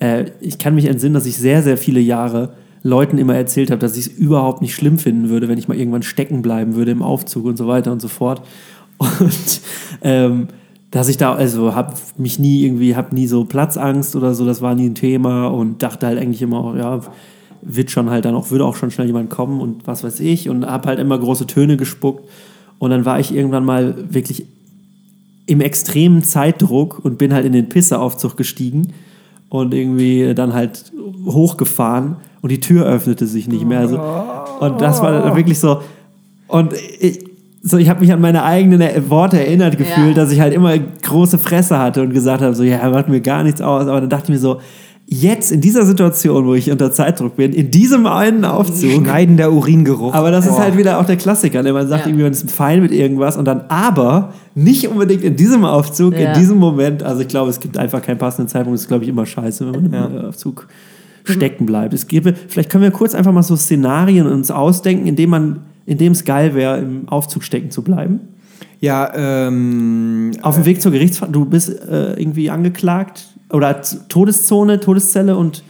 [0.00, 2.52] äh, ich kann mich entsinnen, dass ich sehr, sehr viele Jahre
[2.84, 5.76] Leuten immer erzählt habe, dass ich es überhaupt nicht schlimm finden würde, wenn ich mal
[5.76, 8.42] irgendwann stecken bleiben würde im Aufzug und so weiter und so fort.
[8.98, 9.60] Und
[10.02, 10.46] ähm,
[10.92, 14.62] dass ich da, also habe mich nie irgendwie, habe nie so Platzangst oder so, das
[14.62, 17.00] war nie ein Thema und dachte halt eigentlich immer auch, ja,
[17.60, 20.48] wird schon halt dann auch, würde auch schon schnell jemand kommen und was weiß ich
[20.48, 22.28] und habe halt immer große Töne gespuckt
[22.78, 24.46] und dann war ich irgendwann mal wirklich
[25.46, 28.92] im extremen Zeitdruck und bin halt in den Pisseaufzug gestiegen
[29.48, 30.92] und irgendwie dann halt
[31.26, 33.78] hochgefahren und die Tür öffnete sich nicht mehr.
[33.80, 33.98] Also,
[34.60, 35.80] und das war dann wirklich so.
[36.46, 37.24] Und ich,
[37.62, 40.22] so, ich habe mich an meine eigenen Worte erinnert gefühlt, Ja.
[40.22, 43.42] dass ich halt immer große Fresse hatte und gesagt habe, so, ja, macht mir gar
[43.44, 43.86] nichts aus.
[43.88, 44.60] Aber dann dachte ich mir so,
[45.06, 50.12] jetzt in dieser Situation, wo ich unter Zeitdruck bin, in diesem einen Aufzug, Schneidender Uringeruch.
[50.12, 50.64] aber das ist Boah.
[50.64, 51.62] halt wieder auch der Klassiker.
[51.62, 51.72] Ne?
[51.72, 52.08] Man sagt Ja.
[52.08, 56.32] irgendwie, man ist fein mit irgendwas und dann aber nicht unbedingt in diesem Aufzug, Ja.
[56.34, 57.02] in diesem Moment.
[57.02, 58.76] Also ich glaube, es gibt einfach keinen passenden Zeitpunkt.
[58.76, 60.68] Das ist, glaube ich, immer scheiße, wenn man im äh, Aufzug
[61.24, 61.94] stecken bleibt.
[61.94, 65.60] Es gäbe, vielleicht können wir kurz einfach mal so Szenarien uns ausdenken, in dem man,
[65.86, 68.20] in dem es geil wäre, im Aufzug stecken zu bleiben.
[68.80, 75.36] Ja, ähm, Auf dem Weg zur Gerichtsverhandlung, du bist äh, irgendwie angeklagt oder Todeszone, Todeszelle
[75.36, 75.64] und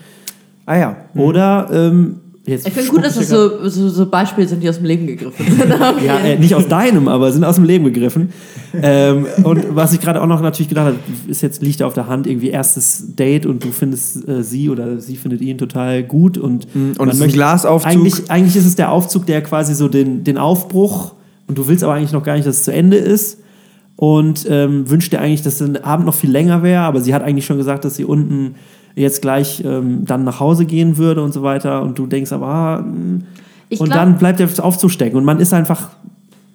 [0.67, 0.97] ah ja.
[1.15, 4.77] oder ähm, jetzt Ich finde gut, dass das so, so, so Beispiele sind, die aus
[4.77, 5.71] dem Leben gegriffen sind.
[6.05, 8.31] Ja, äh, nicht aus deinem, aber sind aus dem Leben gegriffen.
[8.75, 12.07] ähm, und was ich gerade auch noch natürlich gedacht habe, ist jetzt liegt auf der
[12.07, 16.39] Hand irgendwie erstes Date und du findest äh, sie oder sie findet ihn total gut
[16.39, 17.91] und und man ein Glasaufzug.
[17.91, 21.15] Eigentlich, eigentlich ist es der Aufzug, der quasi so den, den Aufbruch
[21.47, 23.39] und du willst aber eigentlich noch gar nicht, dass es zu Ende ist
[23.97, 27.23] und ähm, wünscht dir eigentlich, dass der Abend noch viel länger wäre, aber sie hat
[27.23, 28.57] eigentlich schon gesagt, dass sie unten
[28.95, 32.47] jetzt gleich ähm, dann nach Hause gehen würde und so weiter und du denkst aber,
[32.47, 32.85] ah.
[33.69, 35.89] Ich und glaub- dann bleibt der Aufzug stecken und man ist einfach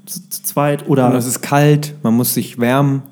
[0.06, 3.04] zu, zu zweit oder Und es ist kalt, man muss sich wärmen.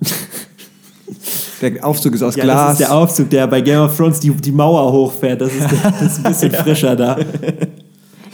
[1.62, 2.62] Der Aufzug ist aus ja, Glas.
[2.62, 5.42] das ist der Aufzug, der bei Game of Thrones die, die Mauer hochfährt.
[5.42, 7.18] Das ist, das ist ein bisschen frischer da.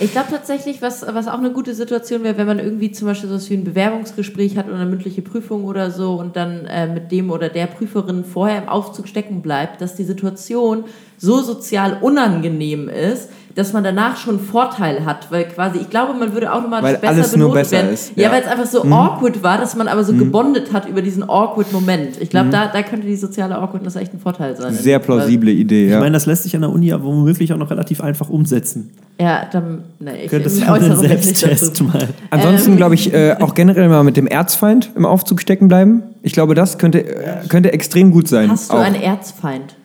[0.03, 3.29] Ich glaube tatsächlich, was, was auch eine gute Situation wäre, wenn man irgendwie zum Beispiel
[3.29, 6.87] so was wie ein Bewerbungsgespräch hat oder eine mündliche Prüfung oder so und dann äh,
[6.87, 10.83] mit dem oder der Prüferin vorher im Aufzug stecken bleibt, dass die Situation
[11.17, 16.33] so sozial unangenehm ist, dass man danach schon Vorteil hat, weil quasi, ich glaube, man
[16.33, 17.93] würde automatisch Weil besser alles nur benotet besser werden.
[17.93, 18.31] ist, Ja, ja.
[18.31, 21.71] weil es einfach so awkward war, dass man aber so gebondet hat über diesen awkward
[21.71, 22.19] Moment.
[22.19, 24.73] Ich glaube, da, da könnte die soziale Awkwardness echt ein Vorteil sein.
[24.73, 25.99] Sehr plausible Idee, Ich ja.
[25.99, 28.89] meine, das lässt sich an der Uni ja womöglich auch noch relativ einfach umsetzen.
[29.19, 32.07] Ja, dann, nee, ich Könntest du äußere einen Selbsttest mal.
[32.31, 32.77] Ansonsten Ähm.
[32.77, 36.01] glaube ich äh, auch generell mal mit dem Erzfeind im Aufzug stecken bleiben.
[36.23, 38.49] Ich glaube, das könnte, äh, könnte extrem gut sein.
[38.49, 38.79] Hast du auch.
[38.81, 39.75] einen Erzfeind?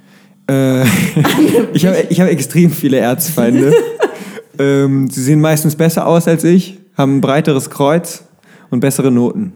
[0.49, 0.83] Äh,
[1.73, 3.73] ich habe ich hab extrem viele Erzfeinde.
[4.59, 8.25] ähm, sie sehen meistens besser aus als ich, haben ein breiteres Kreuz
[8.71, 9.53] und bessere Noten.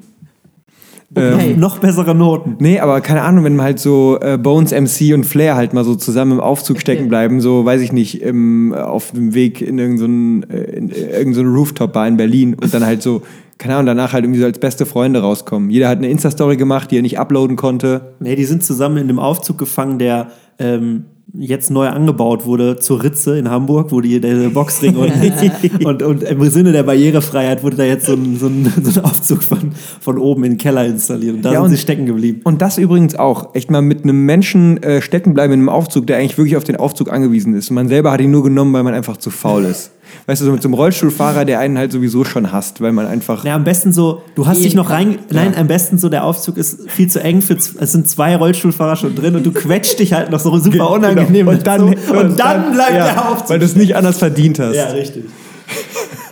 [1.14, 1.54] Okay.
[1.58, 2.56] Noch bessere Noten.
[2.58, 5.84] Nee, aber keine Ahnung, wenn man halt so äh, Bones MC und Flair halt mal
[5.84, 9.78] so zusammen im Aufzug stecken bleiben, so weiß ich nicht, im, auf dem Weg in
[9.78, 10.42] irgendeinen
[10.90, 13.22] so äh, so eine Rooftop-Bar in Berlin und dann halt so,
[13.62, 15.70] keine Ahnung, danach halt irgendwie so als beste Freunde rauskommen.
[15.70, 18.14] Jeder hat eine Insta-Story gemacht, die er nicht uploaden konnte.
[18.18, 23.04] Nee, die sind zusammen in dem Aufzug gefangen, der ähm, jetzt neu angebaut wurde zur
[23.04, 25.12] Ritze in Hamburg, wo die der Boxring und,
[25.84, 29.04] und, und im Sinne der Barrierefreiheit wurde da jetzt so ein, so ein, so ein
[29.04, 29.70] Aufzug von,
[30.00, 31.36] von oben in den Keller installiert.
[31.36, 32.40] Und da Ja, sind und- sie stecken geblieben.
[32.42, 33.54] Und das übrigens auch.
[33.54, 36.64] Echt mal mit einem Menschen äh, stecken bleiben in einem Aufzug, der eigentlich wirklich auf
[36.64, 37.70] den Aufzug angewiesen ist.
[37.70, 39.92] Und man selber hat ihn nur genommen, weil man einfach zu faul ist.
[40.26, 43.06] Weißt du, so mit so einem Rollstuhlfahrer, der einen halt sowieso schon hasst, weil man
[43.06, 43.44] einfach.
[43.44, 45.18] Ja, am besten so, du hast dich noch rein.
[45.30, 47.54] Nein, am besten so, der Aufzug ist viel zu eng für.
[47.54, 51.48] Es sind zwei Rollstuhlfahrer schon drin und du quetscht dich halt noch so super unangenehm.
[51.48, 52.12] Und dann, dazu.
[52.14, 53.50] und dann bleibt ja, der Aufzug.
[53.50, 54.76] Weil du es nicht anders verdient hast.
[54.76, 55.24] ja, richtig.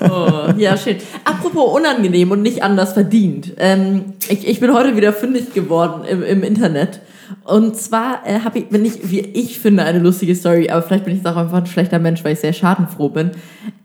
[0.00, 0.96] Oh, ja, schön.
[1.24, 3.52] Apropos unangenehm und nicht anders verdient.
[3.58, 7.00] Ähm, ich, ich bin heute wieder fündig geworden im, im Internet.
[7.44, 11.04] Und zwar äh, habe ich, wenn ich, wie ich finde, eine lustige Story, aber vielleicht
[11.04, 13.32] bin ich auch einfach ein schlechter Mensch, weil ich sehr schadenfroh bin.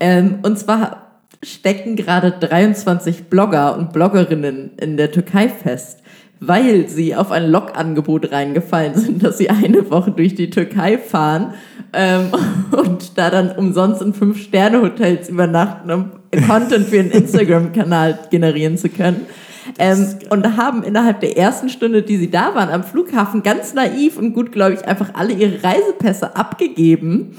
[0.00, 1.06] Ähm, und zwar
[1.42, 6.00] stecken gerade 23 Blogger und Bloggerinnen in der Türkei fest,
[6.40, 11.54] weil sie auf ein Lokangebot reingefallen sind, dass sie eine Woche durch die Türkei fahren
[11.92, 12.30] ähm,
[12.72, 16.10] und da dann umsonst in Fünf-Sterne-Hotels übernachten, um
[16.46, 19.26] Content für ihren Instagram-Kanal generieren zu können.
[19.78, 24.18] Ähm, und haben innerhalb der ersten Stunde, die sie da waren, am Flughafen ganz naiv
[24.18, 27.36] und gut, glaube ich, einfach alle ihre Reisepässe abgegeben.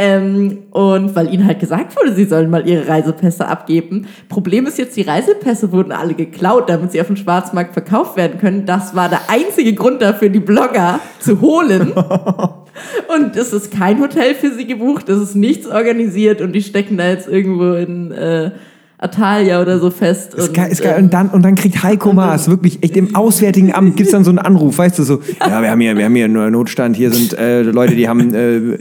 [0.00, 4.06] Ähm, und weil ihnen halt gesagt wurde, sie sollen mal ihre Reisepässe abgeben.
[4.28, 8.38] Problem ist jetzt, die Reisepässe wurden alle geklaut, damit sie auf dem Schwarzmarkt verkauft werden
[8.38, 8.64] können.
[8.64, 11.92] Das war der einzige Grund dafür, die Blogger zu holen.
[13.08, 16.96] Und es ist kein Hotel für sie gebucht, es ist nichts organisiert und die stecken
[16.96, 18.52] da jetzt irgendwo in äh,
[19.00, 20.34] Atalia oder so fest.
[20.34, 21.00] Ist und, geil, ist geil.
[21.00, 24.24] Und, dann, und dann kriegt Heiko Maas wirklich echt im Auswärtigen Amt gibt es dann
[24.24, 26.96] so einen Anruf, weißt du, so, ja, wir haben hier, wir haben hier nur Notstand,
[26.96, 28.76] hier sind äh, Leute, die haben äh,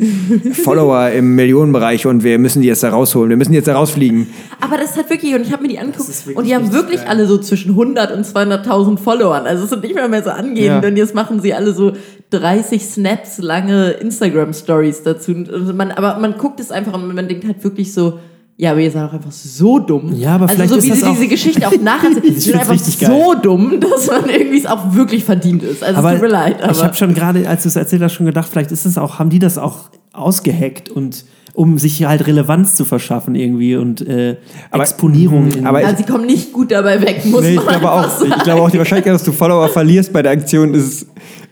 [0.53, 3.75] Follower im Millionenbereich und wir müssen die jetzt da rausholen, wir müssen die jetzt da
[3.75, 4.25] rausfliegen.
[4.59, 7.01] Aber das ist halt wirklich, und ich habe mir die angeguckt, und die haben wirklich
[7.01, 7.09] geil.
[7.09, 9.45] alle so zwischen 100 und 200.000 Followern.
[9.45, 10.89] Also es sind nicht mehr, mehr so angehend Ja.
[10.89, 11.93] und jetzt machen sie alle so
[12.31, 15.31] 30 Snaps lange Instagram-Stories dazu.
[15.31, 18.19] Und man, aber man guckt es einfach und man denkt halt wirklich so,
[18.57, 20.13] ja, aber ihr seid auch einfach so dumm.
[20.15, 22.23] Ja, aber also vielleicht so ist wie das sie auch- diese Geschichte auch nacherzählen.
[22.35, 25.83] Sie sind einfach so dumm, dass man irgendwie es auch wirklich verdient ist.
[25.83, 28.13] Also es tut mir leid, aber ich habe schon gerade, als du es erzählt hast,
[28.13, 32.25] schon gedacht, vielleicht ist es auch, haben die das auch ausgeheckt und um sich halt
[32.27, 34.37] Relevanz zu verschaffen irgendwie und äh,
[34.71, 35.51] Aber- Exponierung.
[35.51, 38.09] in- aber- also sie kommen nicht gut dabei weg, muss Nee, ich man glaube auch,
[38.09, 38.33] sagen.
[38.37, 41.07] ich glaube auch, die Wahrscheinlichkeit, dass du Follower verlierst bei der Aktion ist,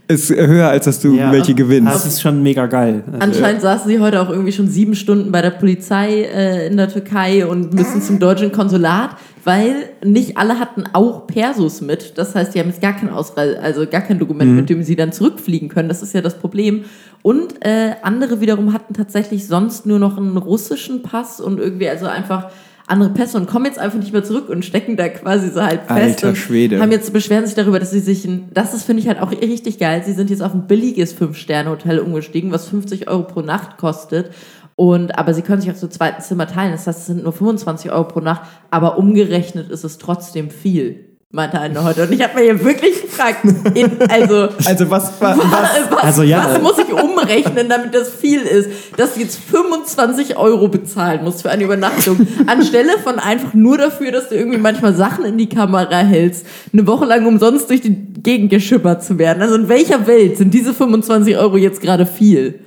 [0.07, 1.31] ist höher, als dass du Ja.
[1.31, 2.05] welche das gewinnst.
[2.05, 3.03] ist schon mega geil.
[3.07, 6.77] Also, Anscheinend saßen sie heute auch irgendwie schon sieben Stunden bei der Polizei äh, in
[6.77, 9.11] der Türkei und müssen zum deutschen Konsulat,
[9.43, 12.17] weil nicht alle hatten auch Persos mit.
[12.17, 14.95] Das heißt, die haben jetzt gar kein Ausreise, also gar kein Dokument, mit dem sie
[14.95, 15.89] dann zurückfliegen können.
[15.89, 16.85] Das ist ja das Problem.
[17.21, 22.05] Und äh, andere wiederum hatten tatsächlich sonst nur noch einen russischen Pass und irgendwie also
[22.05, 22.49] einfach
[22.87, 25.81] andere Pässe und kommen jetzt einfach nicht mehr zurück und stecken da quasi so halt
[25.87, 26.23] fest.
[26.23, 26.79] Alter Schwede.
[26.79, 29.31] Haben jetzt beschweren sich darüber, dass sie sich, ein, das ist finde ich halt auch
[29.31, 30.03] richtig geil.
[30.05, 34.31] Sie sind jetzt auf ein billiges Fünf-Sterne-Hotel umgestiegen, was 50 Euro pro Nacht kostet.
[34.75, 36.73] Und, aber sie können sich auch zu zweiten Zimmer teilen.
[36.73, 41.04] Das heißt, es sind nur 25 Euro pro Nacht, aber umgerechnet ist es trotzdem viel,
[41.31, 42.03] meinte einer heute.
[42.03, 43.39] Und ich habe mir hier wirklich gefragt,
[43.73, 46.45] in, also, Also was, was, was, Also ja.
[46.45, 51.41] was muss ich umrechnen, damit das viel ist, dass du jetzt 25 Euro bezahlen musst
[51.41, 55.49] für eine Übernachtung, anstelle von einfach nur dafür, dass du irgendwie manchmal Sachen in die
[55.49, 59.41] Kamera hältst, eine Woche lang umsonst durch die Gegend geschippert zu werden.
[59.41, 62.59] Also in welcher Welt sind diese 25 Euro jetzt gerade viel?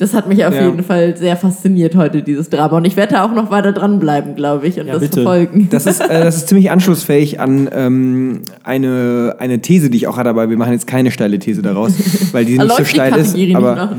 [0.00, 0.66] Das hat mich auf Ja.
[0.66, 2.78] jeden Fall sehr fasziniert heute, dieses Drama.
[2.78, 5.22] Und ich werde da auch noch weiter dranbleiben, glaube ich, und Ja, das bitte.
[5.22, 5.68] verfolgen.
[5.70, 10.16] Das ist, äh, das ist ziemlich anschlussfähig an ähm, eine, eine These, die ich auch
[10.16, 11.92] hatte, aber wir machen jetzt keine steile These daraus,
[12.32, 13.36] weil die nicht so steil ist.
[13.54, 13.90] Aber, noch.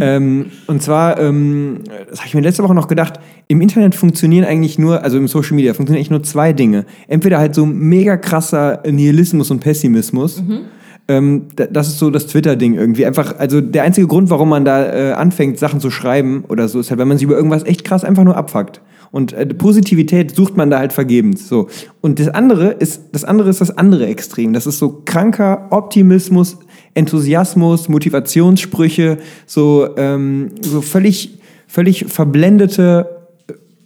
[0.00, 4.44] ähm, und zwar, ähm, das habe ich mir letzte Woche noch gedacht, im Internet funktionieren
[4.46, 6.84] eigentlich nur, also im Social Media funktionieren eigentlich nur zwei Dinge.
[7.08, 10.42] Entweder halt so mega krasser Nihilismus und Pessimismus.
[11.10, 13.04] Ähm, da- das ist so das Twitter-Ding irgendwie.
[13.04, 16.78] Einfach, also der einzige Grund, warum man da äh, anfängt, Sachen zu schreiben oder so,
[16.78, 18.80] ist halt, wenn man sich über irgendwas echt krass einfach nur abfuckt.
[19.10, 21.48] Und äh, Positivität sucht man da halt vergebens.
[21.48, 21.66] So.
[22.00, 24.52] Und das andere ist, das andere ist das andere Extrem.
[24.52, 26.58] Das ist so kranker Optimismus,
[26.94, 33.19] Enthusiasmus, Motivationssprüche, so, ähm, so völlig, völlig verblendete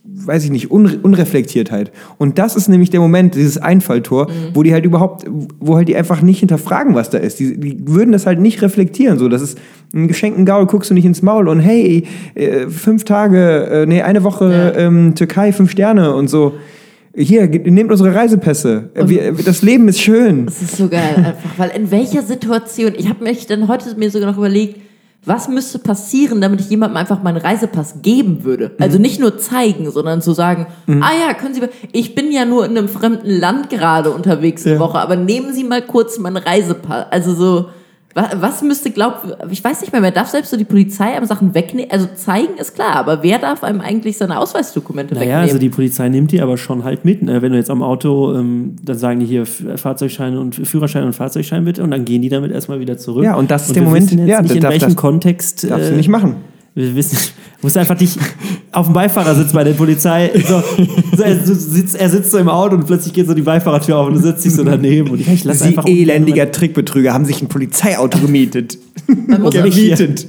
[0.06, 1.90] weiß ich nicht, Unre Unreflektiertheit.
[2.18, 5.24] Und das ist nämlich der Moment, dieses Einfalltor, wo die halt überhaupt,
[5.60, 7.40] wo halt die einfach nicht hinterfragen, was da ist.
[7.40, 9.18] Die, die würden das halt nicht reflektieren.
[9.18, 9.58] So, das ist
[9.94, 14.02] ein geschenkten Gaul, guckst du nicht ins Maul und hey, äh, fünf Tage, äh, nee,
[14.02, 14.80] eine Woche Ja.
[14.86, 16.52] ähm, Türkei, fünf Sterne und so.
[17.16, 18.90] hier, nehmt unsere Reisepässe.
[18.94, 20.46] Äh, Wir, das Leben ist schön.
[20.46, 24.10] Das ist so geil einfach, weil in welcher Situation, ich habe mich dann heute mir
[24.10, 24.80] sogar noch überlegt,
[25.26, 28.72] was müsste passieren, damit ich jemandem einfach meinen Reisepass geben würde?
[28.78, 32.64] Also nicht nur zeigen, sondern zu sagen, ah ja, können Sie, ich bin ja nur
[32.64, 34.80] in einem fremden Land gerade unterwegs eine Ja.
[34.80, 37.06] Woche, aber nehmen Sie mal kurz meinen Reisepass.
[37.10, 37.68] Also so,
[38.14, 41.53] was, müsste, glaub, ich weiß nicht mehr, wer darf selbst so die Polizei einem Sachen
[41.55, 41.90] wegnehmen?
[41.90, 45.42] Also zeigen ist klar, aber wer darf einem eigentlich seine Ausweisdokumente Naja, wegnehmen?
[45.48, 47.22] also die Polizei nimmt die aber schon halt mit.
[47.22, 47.42] Ne?
[47.42, 51.64] Wenn du jetzt am Auto, ähm, dann sagen die hier Fahrzeugschein und Führerschein und Fahrzeugschein
[51.64, 53.24] bitte und dann gehen die damit erstmal wieder zurück.
[53.24, 55.68] Ja, und das ist und der Moment, ja, nicht, in darf welchem das- Kontext.
[55.68, 56.37] Darfst äh, du nicht machen.
[56.74, 57.18] Wir wissen,
[57.62, 58.16] musst einfach dich
[58.72, 60.30] auf dem Beifahrersitz bei der Polizei.
[60.34, 60.62] So,
[61.16, 64.08] so, er, sitzt, er sitzt so im Auto und plötzlich geht so die Beifahrertür auf
[64.08, 65.10] und du sitzt dich so daneben.
[65.10, 68.78] Und ich lass Sie einfach elendiger Trickbetrüger haben sich ein Polizeiauto gemietet.
[69.06, 70.26] Man muss Gemietet.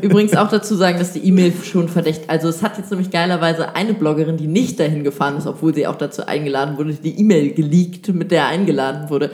[0.00, 2.28] Übrigens auch dazu sagen, dass die E-Mail schon verdächtig.
[2.28, 5.86] Also es hat jetzt nämlich geilerweise eine Bloggerin, die nicht dahin gefahren ist, obwohl sie
[5.86, 9.30] auch dazu eingeladen wurde, die E-Mail geleakt, mit der er eingeladen wurde.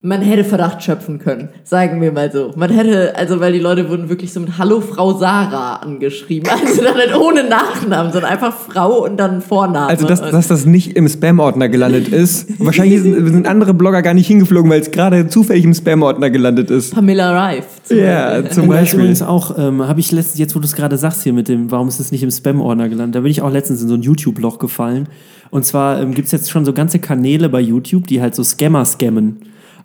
[0.00, 2.52] Man hätte Verdacht schöpfen können, sagen wir mal so.
[2.54, 6.48] Man hätte, also weil die Leute wurden wirklich so mit Hallo Frau Sarah angeschrieben.
[6.68, 9.88] Also dann nicht ohne Nachnamen, sondern einfach Frau und dann Vorname.
[9.88, 12.46] Also, dass, dass das nicht im Spam-Ordner gelandet ist.
[12.64, 16.70] Wahrscheinlich sind, sind andere Blogger gar nicht hingeflogen, weil es gerade zufällig im Spam-Ordner gelandet
[16.70, 16.94] ist.
[16.94, 17.66] Pamela Rife.
[17.82, 18.50] zum Ja, Beispiel.
[18.52, 19.00] zum Beispiel.
[19.00, 21.72] übrigens auch, ähm, habe ich letztens, jetzt wo du es gerade sagst hier mit dem,
[21.72, 24.02] warum ist es nicht im Spam-Ordner gelandet, da bin ich auch letztens in so ein
[24.02, 25.08] YouTube-Loch gefallen.
[25.50, 28.44] Und zwar ähm, gibt es jetzt schon so ganze Kanäle bei YouTube, die halt so
[28.44, 29.38] Scammer scammen.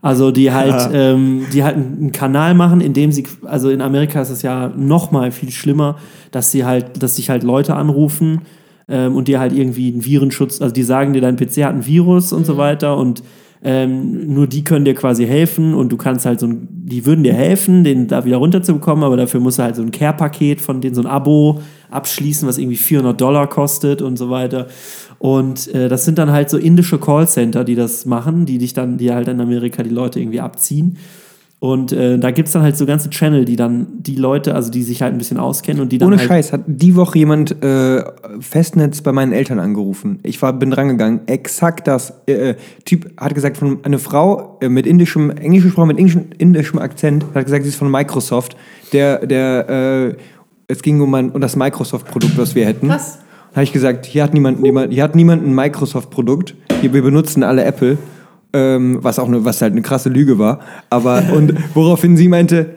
[0.04, 4.22] Also die halt, ähm, die halt einen Kanal machen, in dem sie, also in Amerika
[4.22, 5.98] ist es ja noch mal viel schlimmer,
[6.30, 8.42] dass sie halt, dass sich halt Leute anrufen
[8.88, 11.88] ähm, und dir halt irgendwie einen Virenschutz, also die sagen dir, dein PC hat ein
[11.88, 13.24] Virus und so weiter und
[13.66, 17.24] ähm, nur die können dir quasi helfen und du kannst halt so ein, die würden
[17.24, 20.82] dir helfen, den da wieder runterzubekommen, aber dafür musst du halt so ein Care-Paket von
[20.82, 24.68] denen, so ein Abo abschließen, was irgendwie 400 Dollar kostet und so weiter.
[25.19, 28.97] Und äh, das sind dann halt so indische Callcenter, die das machen, die dich dann,
[28.97, 30.97] die halt in Amerika die Leute irgendwie abziehen.
[31.63, 34.69] Und äh, da gibt es dann halt so ganze Channel, die dann die Leute, also
[34.69, 37.17] die sich halt ein bisschen auskennen und die dann Ohne halt Scheiß hat die Woche
[37.17, 38.04] jemand äh,
[38.41, 40.19] Festnetz bei meinen Eltern angerufen.
[40.23, 41.21] Ich war, bin drangegangen.
[41.28, 42.15] Exakt das.
[42.26, 46.80] Äh, Typ hat gesagt, von eine Frau äh, mit indischem, englisch gesprochen, mit indischem, indischem
[46.80, 48.58] Akzent, hat gesagt, sie ist von Microsoft.
[48.91, 50.15] Der, der, äh,
[50.67, 52.89] es ging um, ein, um das Microsoft-Produkt, was wir hätten.
[52.89, 53.19] Krass.
[53.54, 54.60] Da habe ich gesagt, hier hat niemand,
[54.92, 56.56] hier hat niemand ein Microsoft-Produkt.
[56.82, 58.00] Hier, wir benutzen alle Apple.
[58.52, 60.60] Ähm, was auch eine, was halt eine krasse Lüge war.
[60.89, 62.72] Aber, und woraufhin sie meinte,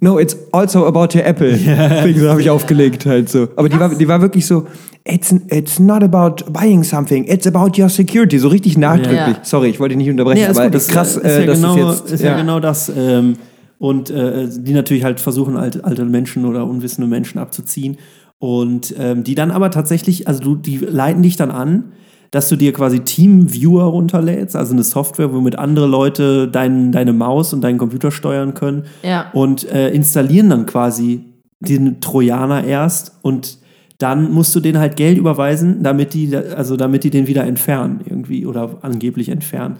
[0.00, 1.52] no, it's also about your Apple.
[1.56, 3.48] Deswegen so habe ich aufgelegt halt so.
[3.56, 4.66] Aber die war, die war wirklich so,
[5.04, 8.38] it's, it's not about buying something, it's about your security.
[8.38, 9.36] So richtig nachdrücklich.
[9.36, 9.40] Ja.
[9.42, 11.46] Sorry, ich wollte dich nicht unterbrechen, Ja, ist aber gut, das krass, ist, äh, ja
[11.46, 12.36] dass genau, es jetzt, ist ja.
[12.36, 12.92] genau das.
[12.94, 13.36] Ähm,
[13.78, 17.96] und äh, die natürlich halt versuchen, alte, alte Menschen oder unwissende Menschen abzuziehen.
[18.38, 21.92] Und ähm, die dann aber tatsächlich, also du, die leiten dich dann an,
[22.30, 27.52] dass du dir quasi TeamViewer runterlädst, also eine Software, womit andere Leute dein, deine Maus
[27.52, 28.84] und deinen Computer steuern können.
[29.02, 29.30] Ja.
[29.32, 31.24] Und äh, installieren dann quasi
[31.60, 33.58] den Trojaner erst und
[33.98, 38.00] dann musst du denen halt Geld überweisen, damit die, also damit die den wieder entfernen
[38.04, 39.76] irgendwie oder angeblich entfernen.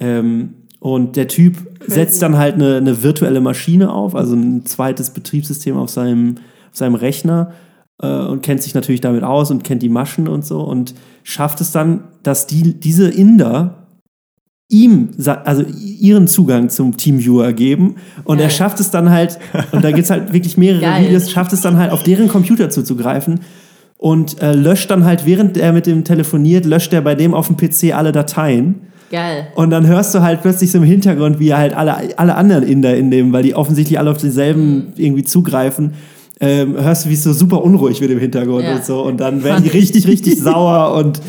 [0.00, 5.10] Ähm, und der Typ setzt dann halt eine, eine virtuelle Maschine auf, also ein zweites
[5.10, 6.36] Betriebssystem auf seinem,
[6.70, 7.52] auf seinem Rechner
[8.06, 11.72] und kennt sich natürlich damit aus und kennt die Maschen und so und schafft es
[11.72, 13.86] dann, dass die, diese Inder
[14.70, 15.10] ihm,
[15.44, 18.46] also ihren Zugang zum Teamviewer geben und Geil.
[18.46, 19.38] er schafft es dann halt,
[19.72, 21.06] und da gibt es halt wirklich mehrere Geil.
[21.06, 23.40] Videos, schafft es dann halt auf deren Computer zuzugreifen
[23.98, 27.48] und äh, löscht dann halt, während er mit dem telefoniert, löscht er bei dem auf
[27.48, 28.76] dem PC alle Dateien.
[29.10, 29.48] Geil.
[29.56, 32.96] Und dann hörst du halt plötzlich so im Hintergrund, wie halt alle, alle anderen Inder
[32.96, 35.94] in dem, weil die offensichtlich alle auf denselben irgendwie zugreifen,
[36.40, 38.76] ähm, hörst du, wie es so super unruhig wird im Hintergrund Ja.
[38.76, 39.02] und so.
[39.02, 41.20] Und dann werden die richtig, richtig sauer und,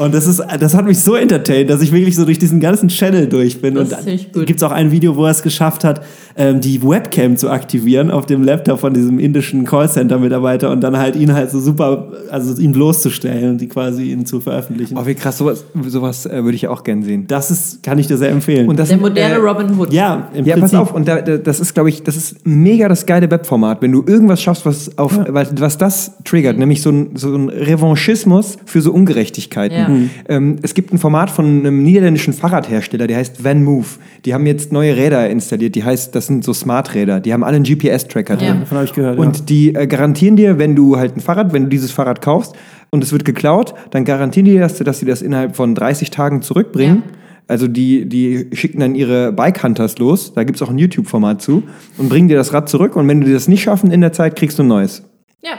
[0.00, 2.88] und das ist, das hat mich so entertained, dass ich wirklich so durch diesen ganzen
[2.88, 3.74] Channel durch bin.
[3.74, 4.46] Das und ist ziemlich gut.
[4.46, 6.02] gibt es auch ein Video, wo er es geschafft hat,
[6.36, 11.16] ähm, die Webcam zu aktivieren auf dem Laptop von diesem indischen Callcenter-Mitarbeiter und dann halt
[11.16, 14.96] ihn halt so super, also ihn bloßzustellen und die quasi ihn zu veröffentlichen.
[14.96, 17.26] Oh, wie krass, sowas, sowas äh, würde ich auch gern sehen.
[17.28, 18.68] Das ist, kann ich dir sehr empfehlen.
[18.68, 19.92] Und das Der moderne äh, Robin Hood.
[19.92, 20.78] ja, im Ja, Prinzip.
[20.78, 23.82] pass auf, und da, da, das ist, glaube ich, das ist mega das geile Webformat,
[23.82, 27.48] wenn du irgendwas schaffst, was auf, was, was das triggert, nämlich so ein, so ein
[27.50, 29.76] Revanchismus für so Ungerechtigkeiten.
[29.76, 29.89] Ja.
[29.90, 30.10] Mhm.
[30.28, 33.86] Ähm, es gibt ein Format von einem niederländischen Fahrradhersteller, der heißt Van Move.
[34.24, 37.56] Die haben jetzt neue Räder installiert, die heißt, das sind so Smart-Räder, die haben alle
[37.56, 38.50] einen GPS-Tracker Ja.
[38.50, 38.60] drin.
[38.60, 39.18] Davon habe ich gehört.
[39.18, 39.44] Und ja.
[39.44, 42.54] die äh, garantieren dir, wenn du halt ein Fahrrad, wenn du dieses Fahrrad kaufst
[42.90, 46.42] und es wird geklaut, dann garantieren die das, dass sie das innerhalb von 30 Tagen
[46.42, 47.02] zurückbringen.
[47.06, 47.16] Ja.
[47.48, 51.42] Also die, die schicken dann ihre Bike Hunters los, da gibt es auch ein YouTube-Format
[51.42, 51.64] zu,
[51.98, 54.36] und bringen dir das Rad zurück und wenn du das nicht schaffen in der Zeit,
[54.36, 55.02] kriegst du ein neues.
[55.42, 55.54] Ja.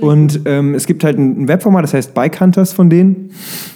[0.00, 3.30] Und ähm, es gibt halt ein Webformat, das heißt Bike Hunters von denen.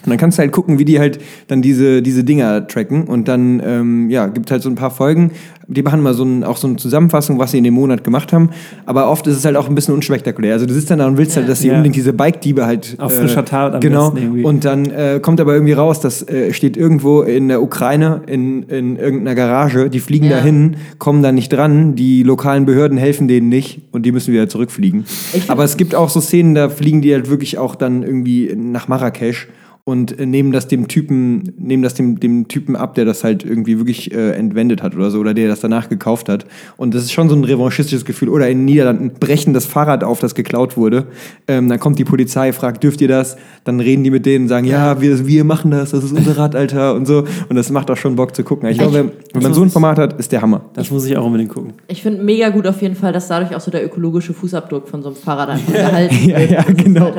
[0.05, 3.05] Und dann kannst du halt gucken, wie die halt dann diese, diese Dinger tracken.
[3.05, 5.33] Und dann, ähm, ja, gibt halt so ein paar Folgen.
[5.67, 8.33] Die machen mal so ein, auch so eine Zusammenfassung, was sie in dem Monat gemacht
[8.33, 8.51] haben.
[8.87, 10.53] Aber oft ist es halt auch ein bisschen unspektakulär.
[10.53, 11.75] Also du sitzt dann da und willst halt, dass sie Ja.
[11.75, 12.97] unbedingt diese Bike-Diebe halt.
[12.99, 14.15] Auf frischer Tat am Genau.
[14.43, 18.65] Und dann äh, kommt aber irgendwie raus, das äh, steht irgendwo in der Ukraine in,
[18.65, 19.89] in irgendeiner Garage.
[19.91, 20.37] Die fliegen Ja.
[20.37, 21.95] dahin, kommen da nicht dran.
[21.95, 25.05] Die lokalen Behörden helfen denen nicht und die müssen wieder zurückfliegen.
[25.49, 28.89] Aber es gibt auch so Szenen, da fliegen die halt wirklich auch dann irgendwie nach
[28.89, 29.49] Marrakesch
[29.87, 33.45] und äh, nehmen das dem Typen, nehmen das dem, dem Typen ab, der das halt
[33.45, 36.47] irgendwie wirklich äh, entwendet hat oder so, oder der das danach gekauft hat.
[36.79, 38.31] Und das ist schon so ein revanchistisches Gefühl.
[38.31, 41.07] Oder in den Niederlanden brechen das Fahrrad auf, das geklaut wurde.
[41.49, 43.37] Ähm, dann kommt die Polizei, fragt, dürft ihr das?
[43.65, 46.57] Dann reden die mit denen, sagen, ja, wir, wir machen das, das ist unser Rad,
[46.57, 47.25] Alter, und so.
[47.51, 48.71] Und das macht auch schon Bock zu gucken.
[48.71, 50.63] Ich glaube, wenn man so ein Format hat, ist der Hammer.
[50.73, 51.75] Das muss ich auch unbedingt gucken.
[51.89, 55.03] Ich finde mega gut auf jeden Fall, dass dadurch auch so der ökologische Fußabdruck von
[55.03, 56.51] so einem Fahrrad einfach gehalten Ja, wird.
[56.53, 57.13] ja, es genau.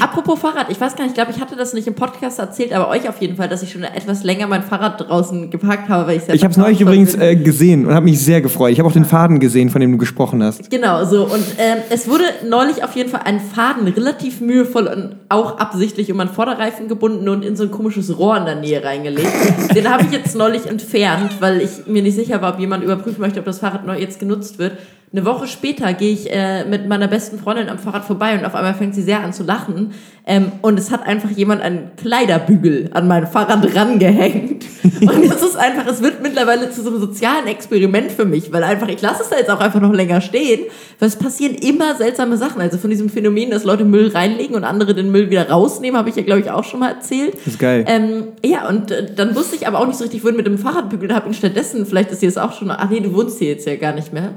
[0.00, 2.72] Apropos Fahrrad, ich weiß gar nicht, ich glaube, ich hatte das nicht im Podcast erzählt,
[2.72, 6.06] aber euch auf jeden Fall, dass ich schon etwas länger mein Fahrrad draußen geparkt habe,
[6.06, 8.72] weil ich Ich habe es neulich übrigens äh, gesehen und habe mich sehr gefreut.
[8.72, 10.70] Ich habe auch den Faden gesehen, von dem du gesprochen hast.
[10.70, 11.24] Genau, so.
[11.24, 16.12] Und ähm, es wurde neulich auf jeden Fall ein Faden relativ mühevoll und auch absichtlich
[16.12, 19.28] um einen Vorderreifen gebunden und in so ein komisches Rohr in der Nähe reingelegt.
[19.74, 23.20] Den habe ich jetzt neulich entfernt, weil ich mir nicht sicher war, ob jemand überprüfen
[23.20, 24.72] möchte, ob das Fahrrad neu jetzt genutzt wird.
[25.12, 28.54] Eine Woche später gehe ich äh, mit meiner besten Freundin am Fahrrad vorbei und auf
[28.54, 29.92] einmal fängt sie sehr an zu lachen.
[30.24, 34.64] Ähm, und es hat einfach jemand einen Kleiderbügel an mein Fahrrad rangehängt.
[35.00, 38.62] Und es ist einfach, es wird mittlerweile zu so einem sozialen Experiment für mich, weil
[38.62, 40.60] einfach, ich lasse es da jetzt auch einfach noch länger stehen,
[40.98, 42.60] weil es passieren immer seltsame Sachen.
[42.60, 46.10] Also von diesem Phänomen, dass Leute Müll reinlegen und andere den Müll wieder rausnehmen, habe
[46.10, 47.34] ich ja, glaube ich, auch schon mal erzählt.
[47.34, 47.84] Das ist geil.
[47.88, 50.58] Ähm, ja, und äh, dann wusste ich aber auch nicht so richtig, wohin mit dem
[50.58, 53.48] Fahrradbügel, habe ihn stattdessen, vielleicht ist dir das auch schon, ach nee, du wohnst hier
[53.48, 54.34] jetzt ja gar nicht mehr,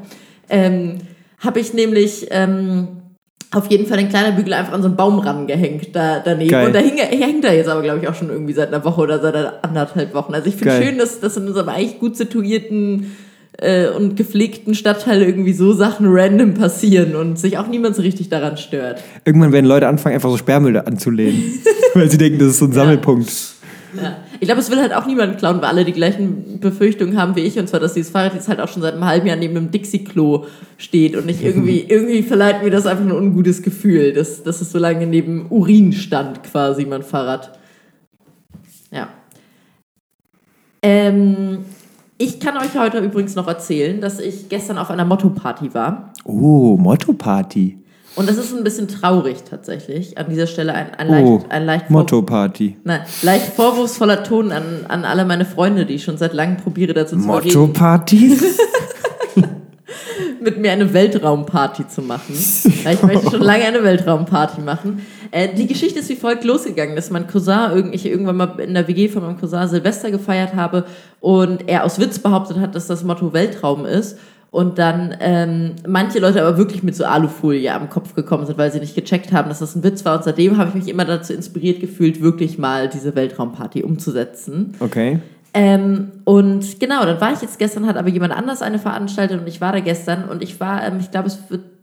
[0.53, 0.99] ähm,
[1.39, 2.87] habe ich nämlich ähm,
[3.51, 6.51] auf jeden Fall den kleinen Bügel einfach an so einen Baum rangehängt da, daneben.
[6.51, 6.67] Geil.
[6.67, 9.01] Und da hing, hängt er jetzt aber, glaube ich, auch schon irgendwie seit einer Woche
[9.01, 10.33] oder seit anderthalb Wochen.
[10.33, 13.15] Also ich finde schön, dass, dass in unserem eigentlich gut situierten
[13.59, 18.29] äh, und gepflegten Stadtteil irgendwie so Sachen random passieren und sich auch niemand so richtig
[18.29, 19.03] daran stört.
[19.25, 21.59] Irgendwann werden Leute anfangen, einfach so Sperrmüll anzulehnen.
[21.93, 23.31] weil sie denken, das ist so ein Sammelpunkt.
[24.01, 24.17] Ja.
[24.43, 27.39] Ich glaube, es will halt auch niemand klauen, weil alle die gleichen Befürchtungen haben wie
[27.39, 27.57] ich.
[27.57, 29.71] Und zwar, dass dieses Fahrrad jetzt halt auch schon seit einem halben Jahr neben einem
[29.71, 31.15] Dixie-Klo steht.
[31.15, 34.79] Und nicht irgendwie, irgendwie verleiht mir das einfach ein ungutes Gefühl, dass, dass es so
[34.79, 37.57] lange neben Urin stand, quasi, mein Fahrrad.
[38.91, 39.07] Ja.
[40.81, 41.59] Ähm,
[42.17, 46.11] ich kann euch heute übrigens noch erzählen, dass ich gestern auf einer Motto-Party war.
[46.25, 47.77] Oh, Motto-Party.
[48.15, 50.17] Und das ist ein bisschen traurig tatsächlich.
[50.17, 52.77] An dieser Stelle ein, ein Oh, leicht, ein leicht Motto-Party.
[52.83, 56.93] Nein, leicht vorwurfsvoller Ton an, an alle meine Freunde, die ich schon seit langem probiere,
[56.93, 58.37] dazu zu überreden, Motto-Party?
[60.41, 62.35] mit mir eine Weltraumparty zu machen.
[62.83, 65.01] Weil ich möchte schon lange eine Weltraumparty machen.
[65.31, 68.73] Äh, die Geschichte ist wie folgt losgegangen, dass mein Cousin, irgend- ich irgendwann mal in
[68.73, 70.85] der WG von meinem Cousin Silvester gefeiert habe
[71.21, 74.17] und er aus Witz behauptet hat, dass das Motto Weltraum ist.
[74.53, 78.71] Und dann ähm, manche Leute aber wirklich mit so Alufolie am Kopf gekommen sind, weil
[78.71, 80.15] sie nicht gecheckt haben, dass das ein Witz war.
[80.15, 84.75] Und seitdem habe ich mich immer dazu inspiriert gefühlt, wirklich mal diese Weltraumparty umzusetzen.
[84.79, 85.19] Okay.
[85.55, 89.47] Ähm, und genau, dann war ich jetzt gestern, hat aber jemand anders eine veranstaltet und
[89.47, 91.39] ich war da gestern und ich war, ähm, ich glaube, es,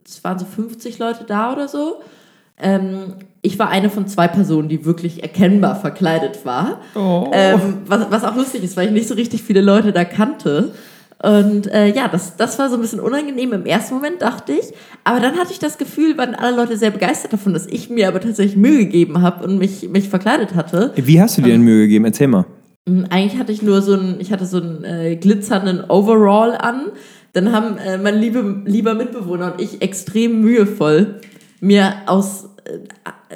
[0.07, 1.97] es waren so 50 Leute da oder so.
[2.57, 6.79] Ähm, ich war eine von zwei Personen, die wirklich erkennbar verkleidet war.
[7.33, 10.71] Ähm, was, was auch lustig ist, weil ich nicht so richtig viele Leute da kannte.
[11.23, 14.73] Und äh, ja, das, das war so ein bisschen unangenehm im ersten Moment, dachte ich.
[15.05, 18.09] Aber dann hatte ich das Gefühl, waren alle Leute sehr begeistert davon, dass ich mir
[18.09, 20.93] aber tatsächlich Mühe gegeben habe und mich, mich verkleidet hatte.
[20.97, 22.07] Wie hast du dir denn Mühe gegeben?
[22.07, 22.47] Erzähl mal.
[22.89, 26.87] Mm, Eigentlich hatte ich nur so einen, ich hatte so einen äh, glitzernden Overall an.
[27.35, 31.21] Dann haben äh, mein liebe, lieber Mitbewohner und ich extrem mühevoll
[31.61, 32.79] mir aus, äh,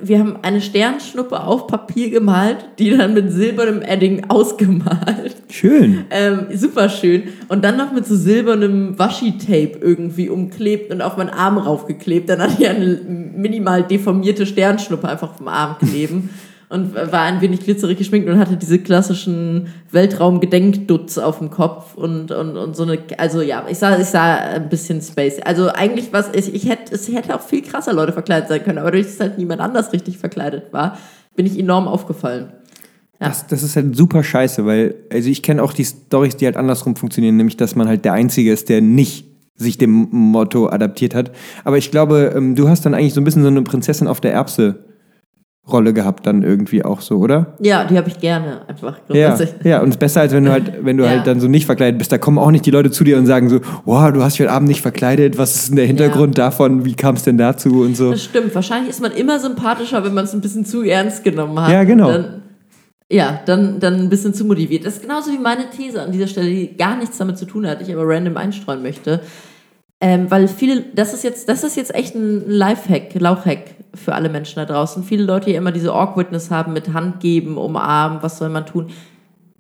[0.02, 5.36] wir haben eine Sternschnuppe auf Papier gemalt, die dann mit silbernem Edding ausgemalt.
[5.48, 6.06] Schön.
[6.10, 7.24] Ähm, super schön.
[7.48, 12.28] Und dann noch mit so silbernem Washi-Tape irgendwie umklebt und auf meinen Arm raufgeklebt.
[12.28, 16.30] Dann hatte ich eine minimal deformierte Sternschnuppe einfach auf dem Arm kleben.
[16.74, 22.32] Und war ein wenig glitzerig geschminkt und hatte diese klassischen Weltraum-Gedenkdutz auf dem Kopf und,
[22.32, 25.38] und, und so eine, also ja, ich sah, ich sah ein bisschen Space.
[25.38, 28.78] Also eigentlich was, ich, ich hätte, es hätte auch viel krasser Leute verkleidet sein können,
[28.78, 30.98] aber durch dass halt niemand anders richtig verkleidet war,
[31.36, 32.48] bin ich enorm aufgefallen.
[33.20, 33.28] Ja.
[33.28, 36.56] Das, das ist halt super scheiße, weil, also ich kenne auch die Stories, die halt
[36.56, 41.14] andersrum funktionieren, nämlich, dass man halt der Einzige ist, der nicht sich dem Motto adaptiert
[41.14, 41.30] hat.
[41.62, 44.20] Aber ich glaube, ähm, du hast dann eigentlich so ein bisschen so eine Prinzessin auf
[44.20, 44.93] der Erbse
[45.66, 47.54] Rolle gehabt dann irgendwie auch so, oder?
[47.58, 48.98] Ja, die habe ich gerne einfach.
[49.08, 51.10] Ja, ja, und es ist besser, als wenn du halt, wenn du Ja.
[51.10, 52.12] halt dann so nicht verkleidet bist.
[52.12, 54.40] Da kommen auch nicht die Leute zu dir und sagen so, wow, du hast dich
[54.40, 57.80] heute Abend nicht verkleidet, was ist denn der Hintergrund davon, wie kam es denn dazu
[57.80, 58.10] und so.
[58.10, 58.54] Das stimmt.
[58.54, 61.72] Wahrscheinlich ist man immer sympathischer, wenn man es ein bisschen zu ernst genommen hat.
[61.72, 62.12] Ja, genau.
[62.12, 62.42] Dann,
[63.10, 64.84] ja, dann, dann ein bisschen zu motiviert.
[64.84, 67.66] Das ist genauso wie meine These an dieser Stelle, die gar nichts damit zu tun
[67.66, 69.20] hat, ich aber random einstreuen möchte.
[70.00, 74.28] Ähm, weil viele, das ist jetzt, das ist jetzt echt ein Lifehack, Lauchhack für alle
[74.28, 75.02] Menschen da draußen.
[75.04, 78.88] Viele Leute, die immer diese Awkwardness haben mit Hand geben, umarmen, was soll man tun.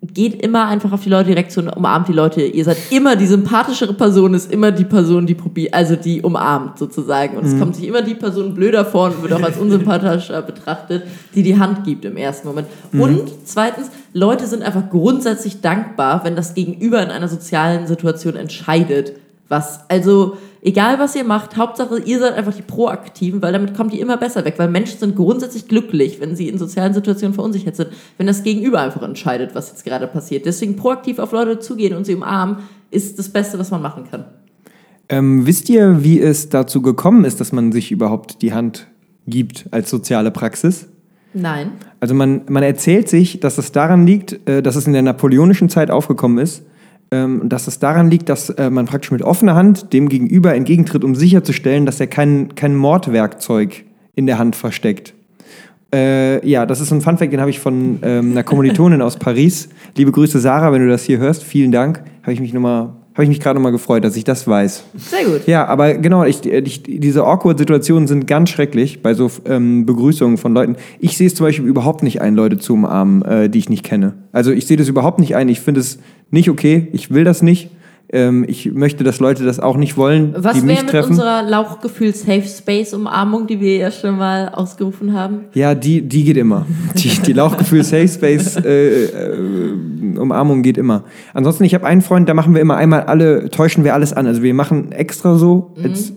[0.02, 2.42] Geht immer einfach auf die Leute direkt zu und umarmt die Leute.
[2.42, 6.78] Ihr seid immer die sympathischere Person, ist immer die Person, die probiert, also die umarmt
[6.78, 7.38] sozusagen.
[7.38, 11.04] Und es kommt sich immer die Person blöder vor und wird auch als unsympathischer betrachtet,
[11.34, 12.68] die die Hand gibt im ersten Moment.
[12.92, 19.14] Und zweitens, Leute sind einfach grundsätzlich dankbar, wenn das Gegenüber in einer sozialen Situation entscheidet,
[19.48, 19.80] was.
[19.88, 24.00] Also, egal was ihr macht, Hauptsache ihr seid einfach die Proaktiven, weil damit kommt ihr
[24.00, 24.54] immer besser weg.
[24.56, 28.80] Weil Menschen sind grundsätzlich glücklich, wenn sie in sozialen Situationen verunsichert sind, wenn das Gegenüber
[28.80, 30.46] einfach entscheidet, was jetzt gerade passiert.
[30.46, 32.58] Deswegen proaktiv auf Leute zugehen und sie umarmen,
[32.90, 34.24] ist das Beste, was man machen kann.
[35.08, 38.86] Ähm, wisst ihr, wie es dazu gekommen ist, dass man sich überhaupt die Hand
[39.26, 40.86] gibt als soziale Praxis?
[41.34, 41.72] Nein.
[42.00, 45.68] Also man, man erzählt sich, dass es daran liegt, äh, dass es in der napoleonischen
[45.68, 46.62] Zeit aufgekommen ist,
[47.10, 51.04] ähm, dass es daran liegt, dass äh, man praktisch mit offener Hand dem Gegenüber entgegentritt,
[51.04, 53.84] um sicherzustellen, dass er kein, kein Mordwerkzeug
[54.14, 55.14] in der Hand versteckt.
[55.94, 59.68] Äh, ja, das ist ein Funfact, den habe ich von ähm, einer Kommilitonin aus Paris.
[59.96, 61.44] Liebe Grüße, Sarah, wenn du das hier hörst.
[61.44, 62.02] Vielen Dank.
[62.22, 64.84] Habe ich mich, noch mal- habe ich mich gerade nochmal gefreut, dass ich das weiß.
[64.96, 65.46] Sehr gut.
[65.46, 70.52] Ja, aber genau, ich, ich, diese Awkward-Situationen sind ganz schrecklich bei so ähm, Begrüßungen von
[70.52, 70.76] Leuten.
[70.98, 73.84] Ich sehe es zum Beispiel überhaupt nicht ein, Leute zu umarmen, äh, die ich nicht
[73.84, 74.14] kenne.
[74.32, 75.48] Also ich sehe das überhaupt nicht ein.
[75.48, 76.00] Ich finde es
[76.30, 76.88] nicht okay.
[76.92, 77.70] Ich will das nicht.
[78.14, 81.10] Ähm, ich möchte, dass Leute das auch nicht wollen, Was wäre mit treffen.
[81.10, 85.46] unserer Lauchgefühl Safe Space Umarmung, die wir ja schon mal ausgerufen haben?
[85.52, 86.64] Ja, die, die geht immer.
[86.94, 91.02] Die, die Lauchgefühl Safe Space äh, äh, Umarmung geht immer.
[91.32, 94.28] Ansonsten, ich habe einen Freund, da machen wir immer einmal alle, täuschen wir alles an.
[94.28, 96.12] Also wir machen extra so, als,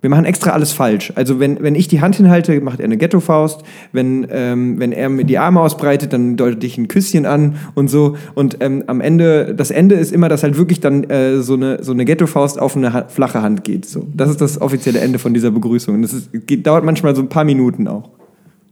[0.00, 1.12] wir machen extra alles falsch.
[1.14, 3.62] Also wenn, wenn ich die Hand hinhalte, macht er eine Ghetto-Faust.
[3.92, 7.88] Wenn, ähm, wenn er mir die Arme ausbreitet, dann deutet ich ein Küsschen an und
[7.88, 8.16] so.
[8.34, 11.84] Und ähm, am Ende, das Ende ist immer, dass halt wirklich dann äh, so eine,
[11.84, 13.84] so eine Ghetto-Faust auf eine ha flache Hand geht.
[13.84, 14.06] So.
[14.14, 15.96] Das ist das offizielle Ende von dieser Begrüßung.
[15.96, 18.08] Und das ist, geht, dauert manchmal so ein paar Minuten auch.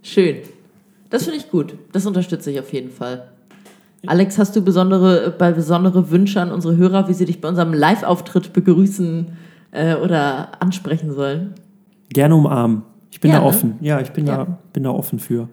[0.03, 0.37] Schön.
[1.11, 1.75] Das finde ich gut.
[1.93, 3.29] Das unterstütze ich auf jeden Fall.
[4.07, 7.75] Alex, hast du besondere, bei besondere Wünsche an unsere Hörer, wie sie dich bei unserem
[7.75, 9.27] Live-Auftritt begrüßen
[9.73, 11.55] äh, oder ansprechen sollen?
[12.11, 12.83] Gerne umarmen.
[13.11, 13.49] Ich bin Ja, da ne?
[13.49, 13.75] offen.
[13.81, 14.37] Ja, ich bin, Ja.
[14.45, 15.49] Da, bin da offen für.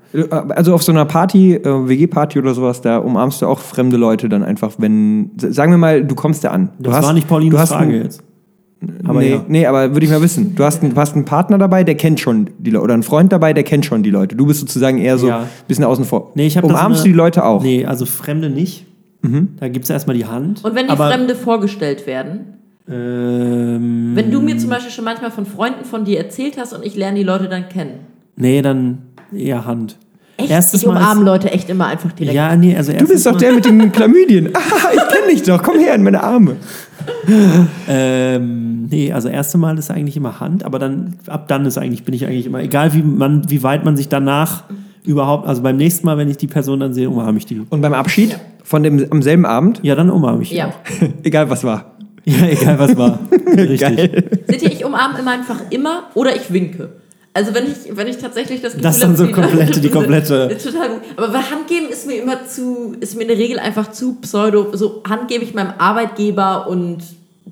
[0.50, 4.30] Also auf so einer Party, äh, WG-Party oder sowas, da umarmst du auch fremde Leute
[4.30, 6.70] dann einfach, wenn, sagen wir mal, du kommst da an.
[6.80, 8.22] Du Das war nicht Paulines du hast Frage einen, jetzt.
[9.08, 9.46] Aber nee, ja.
[9.48, 10.54] nee, aber würde ich mal wissen.
[10.54, 12.84] Du hast, einen, du hast einen Partner dabei, der kennt schon die Leute.
[12.84, 14.36] Oder einen Freund dabei, der kennt schon die Leute.
[14.36, 15.48] Du bist sozusagen eher so ein Ja.
[15.68, 16.34] bisschen außen vor.
[16.36, 17.64] Nee, ich Umarmst eine- du die Leute auch?
[17.64, 18.86] Nee, also Fremde nicht.
[19.60, 20.64] Da gibt es erstmal die Hand.
[20.64, 22.55] Und wenn die aber, Fremde vorgestellt werden?
[22.88, 26.86] Ähm, Wenn du mir zum Beispiel schon manchmal von Freunden von dir erzählt hast und
[26.86, 28.00] ich lerne die Leute dann kennen.
[28.36, 29.00] nee, dann
[29.36, 29.98] eher Hand.
[30.38, 30.50] Echt?
[30.52, 32.36] Erstes ich umarme ist- Leute echt immer einfach direkt.
[32.36, 34.50] Ja, nee, also Du bist doch der mit den Chlamydien.
[34.54, 35.64] Ah, ich kenne dich doch.
[35.64, 36.58] Komm her in meine Arme.
[37.88, 42.04] Ähm, nee, also erste Mal ist eigentlich immer Hand, aber dann ab dann ist eigentlich
[42.04, 44.64] bin ich eigentlich immer egal wie man wie weit man sich danach
[45.04, 47.62] überhaupt also beim nächsten Mal wenn ich die Person dann sehe umarme ich die.
[47.70, 50.68] Und beim Abschied von dem am selben Abend, Ja, dann umarme ich die Ja.
[50.70, 50.74] auch.
[51.24, 51.95] egal was war.
[52.42, 53.20] Ja, egal was war.
[53.48, 53.80] Richtig.
[54.48, 56.90] Seht ihr, ich umarme immer einfach immer oder ich winke.
[57.34, 59.90] Also wenn ich, wenn ich tatsächlich das Gefühl Das dann habe, so die- komplette- die
[59.90, 61.02] komplette- Ist total gut.
[61.18, 64.76] Aber bei Handgeben ist mir immer zu, ist mir in der Regel einfach zu pseudo.
[64.76, 67.00] So Hand gebe ich meinem Arbeitgeber und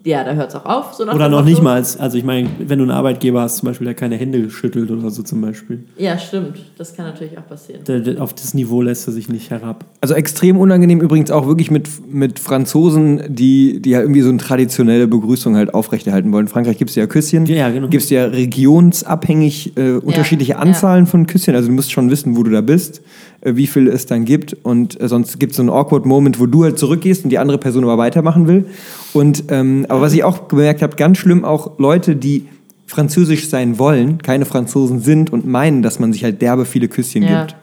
[0.04, 0.94] ja, da hört es auch auf.
[0.94, 1.78] So nach Oder noch nicht mal.
[1.78, 5.10] Also ich meine, wenn du einen Arbeitgeber hast, zum Beispiel, der keine Hände schüttelt oder
[5.12, 5.84] so zum Beispiel.
[5.98, 6.58] Ja, stimmt.
[6.78, 7.84] Das kann natürlich auch passieren.
[7.86, 9.86] Der, der, auf das Niveau lässt er sich nicht herab.
[10.02, 14.40] Also extrem unangenehm übrigens auch wirklich mit, mit Franzosen, die, die halt irgendwie so eine
[14.40, 16.48] traditionelle Begrüßung halt aufrechterhalten wollen.
[16.48, 17.46] In Frankreich gibt es ja Küsschen.
[17.46, 17.88] Ja, ja, genau.
[17.88, 20.60] Gibt es ja regionsabhängig äh, unterschiedliche ja.
[20.60, 21.56] Anzahlen von Küsschen.
[21.56, 23.02] Also du musst schon wissen, wo du da bist,
[23.42, 24.58] äh, wie viel es dann gibt.
[24.64, 27.38] Und äh, sonst gibt es so einen awkward Moment, wo du halt zurückgehst und die
[27.38, 28.66] andere Person aber weitermachen will.
[29.14, 32.48] Und ähm, aber was ich auch gemerkt habe, ganz schlimm auch Leute, die
[32.88, 37.24] französisch sein wollen, keine Franzosen sind und meinen, dass man sich halt derbe viele Küsschen
[37.24, 37.42] Ja.
[37.42, 37.56] gibt.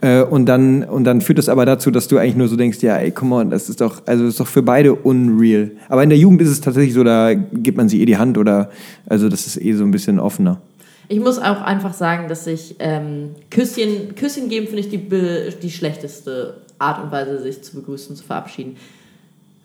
[0.00, 2.82] Äh, und, dann, und dann führt das aber dazu, dass du eigentlich nur so denkst,
[2.82, 5.70] ja, ey, come on, das ist doch, also das ist doch für beide unreal.
[5.88, 8.36] Aber in der Jugend ist es tatsächlich so, da gibt man sie eh die Hand
[8.36, 8.70] oder,
[9.06, 10.60] also das ist eh so ein bisschen offener.
[11.08, 15.00] Ich muss auch einfach sagen, dass ich ähm, Küsschen, Küsschen geben finde ich die,
[15.62, 18.76] die schlechteste Art und Weise, sich zu begrüßen, zu verabschieden.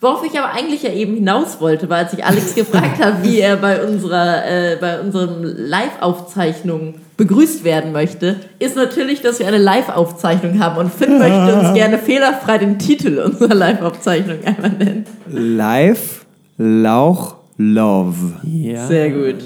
[0.01, 3.39] Worauf ich aber eigentlich ja eben hinaus wollte, war, als ich Alex gefragt habe, wie
[3.39, 9.57] er bei unserer, äh, bei unseren Live-Aufzeichnungen begrüßt werden möchte, ist natürlich, dass wir eine
[9.57, 15.05] Live-Aufzeichnung haben und Finn möchte uns gerne fehlerfrei den Titel unserer Live-Aufzeichnung einmal nennen.
[15.27, 16.25] Live,
[16.57, 18.39] Lauch, Love.
[18.43, 18.87] Ja.
[18.87, 19.43] Sehr gut.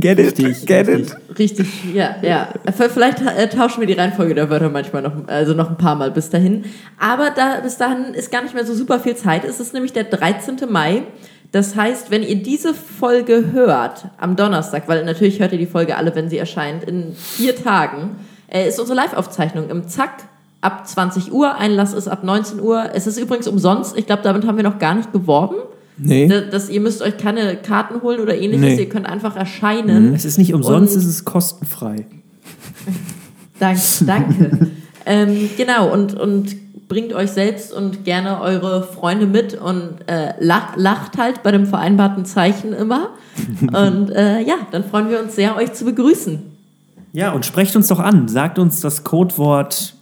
[0.00, 0.26] Get it?
[0.38, 1.10] Richtig, Get richtig.
[1.10, 1.38] it?
[1.38, 2.48] Richtig, ja, ja.
[2.72, 6.10] Vielleicht äh, tauschen wir die Reihenfolge der Wörter manchmal noch, also noch ein paar Mal
[6.10, 6.64] bis dahin.
[6.98, 9.44] Aber da, bis dahin ist gar nicht mehr so super viel Zeit.
[9.44, 10.56] Es ist nämlich der 13.
[10.68, 11.02] Mai.
[11.50, 15.96] Das heißt, wenn ihr diese Folge hört am Donnerstag, weil natürlich hört ihr die Folge
[15.96, 18.16] alle, wenn sie erscheint, in vier Tagen,
[18.48, 20.24] äh, ist unsere Live-Aufzeichnung im Zack
[20.60, 21.56] ab 20 Uhr.
[21.56, 22.90] Einlass ist ab 19 Uhr.
[22.92, 23.96] Es ist übrigens umsonst.
[23.96, 25.56] Ich glaube, damit haben wir noch gar nicht geworben.
[25.98, 26.28] Nee.
[26.28, 28.76] Da- Dass ihr müsst euch keine Karten holen oder ähnliches.
[28.76, 28.80] Nee.
[28.82, 30.14] Ihr könnt einfach erscheinen.
[30.14, 32.06] Es ist nicht umsonst, Und- es ist kostenfrei.
[33.58, 33.80] Danke.
[34.06, 34.68] danke.
[35.04, 36.54] ähm, genau, und, und
[36.86, 41.66] bringt euch selbst und gerne eure Freunde mit und äh, lach, lacht halt bei dem
[41.66, 43.10] vereinbarten Zeichen immer.
[43.60, 46.40] Und äh, ja, dann freuen wir uns sehr, euch zu begrüßen.
[47.12, 48.26] Ja, und sprecht uns doch an.
[48.28, 49.94] Sagt uns das Codewort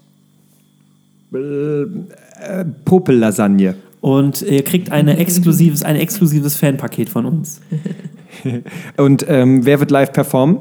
[2.84, 3.74] Popel-Lasagne.
[4.00, 7.60] Und ihr kriegt eine exklusives, ein exklusives Fanpaket von uns.
[8.96, 10.58] Und ähm, wer wird live performen?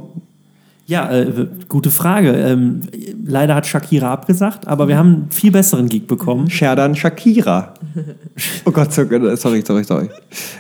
[0.87, 2.31] Ja, äh, gute Frage.
[2.31, 2.81] Ähm,
[3.25, 6.49] leider hat Shakira abgesagt, aber wir haben einen viel besseren Geek bekommen.
[6.49, 7.73] Sherdan Shakira.
[8.65, 9.03] Oh Gott, so-
[9.35, 10.09] sorry, sorry, sorry.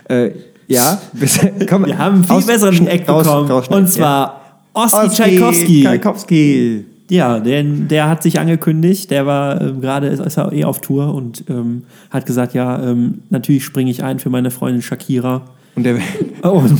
[0.09, 0.31] Äh,
[0.67, 0.99] ja,
[1.69, 3.51] komm, Wir haben einen viel aus- besseren raus- bekommen.
[3.51, 4.41] rausschneiden, und zwar
[4.73, 5.09] Oski ja.
[5.09, 5.83] Tchaikovsky.
[5.83, 6.85] Tchaikovsky.
[7.09, 10.81] Ja, denn der hat sich angekündigt, der war ähm, gerade, ist, ist er eh auf
[10.81, 15.45] Tour und ähm, hat gesagt, ja, ähm, natürlich springe ich ein für meine Freundin Shakira.
[15.75, 15.99] Und, er,
[16.41, 16.79] Und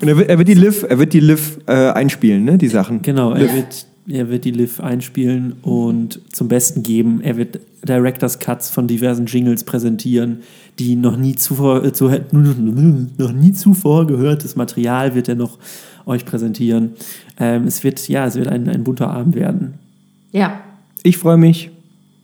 [0.00, 2.68] und er, wird, er wird die Liv, er wird die Liv äh, einspielen, ne, die
[2.68, 3.02] Sachen.
[3.02, 7.20] genau, er wird, er wird die Liv einspielen und zum Besten geben.
[7.22, 10.40] Er wird Director's Cuts von diversen Jingles präsentieren,
[10.78, 15.58] die noch nie zuvor, äh, zu, noch nie zuvor gehörtes Material wird er noch
[16.06, 16.92] euch präsentieren.
[17.38, 19.74] Ähm, es wird, ja, es wird ein, ein bunter Abend werden.
[20.32, 20.60] Ja,
[21.02, 21.70] Ich freue mich.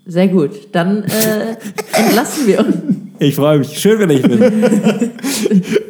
[0.07, 0.51] sehr gut.
[0.72, 1.57] Dann äh,
[1.99, 2.76] entlassen wir uns.
[3.18, 3.78] Ich freue mich.
[3.78, 4.41] Schön, wenn ich bin.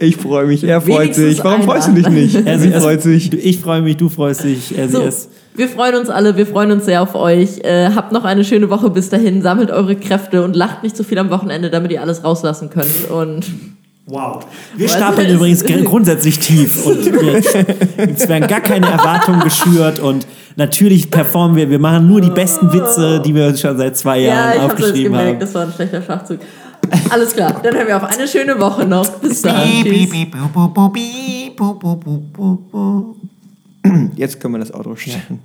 [0.00, 0.64] Ich freue mich.
[0.64, 1.44] Er freut Wenigstens sich.
[1.44, 1.64] Warum einer.
[1.72, 2.46] freust du dich nicht?
[2.46, 3.32] Er, Sie freut sich.
[3.32, 5.28] Ich freue mich, du freust dich, er, sie So, ist.
[5.54, 7.58] wir freuen uns alle, wir freuen uns sehr auf euch.
[7.64, 11.04] Äh, habt noch eine schöne Woche bis dahin, sammelt eure Kräfte und lacht nicht so
[11.04, 13.10] viel am Wochenende, damit ihr alles rauslassen könnt.
[13.10, 13.44] Und
[14.06, 14.44] Wow.
[14.76, 20.00] Wir Also stapeln übrigens gr- grundsätzlich tief und wir, es werden gar keine Erwartungen geschürt
[20.00, 20.26] und
[20.56, 24.18] natürlich performen wir, wir machen nur die besten Witze, die wir uns schon seit zwei
[24.18, 25.38] ja, Jahren ich habe aufgeschrieben gemerkt, haben.
[25.40, 26.40] das war ein schlechter Schachzug.
[27.10, 29.06] Alles klar, dann hören wir auf eine schöne Woche noch.
[29.20, 29.68] Bis dann.
[29.84, 30.08] Tschüss.
[34.16, 35.40] Jetzt können wir das Auto stellen.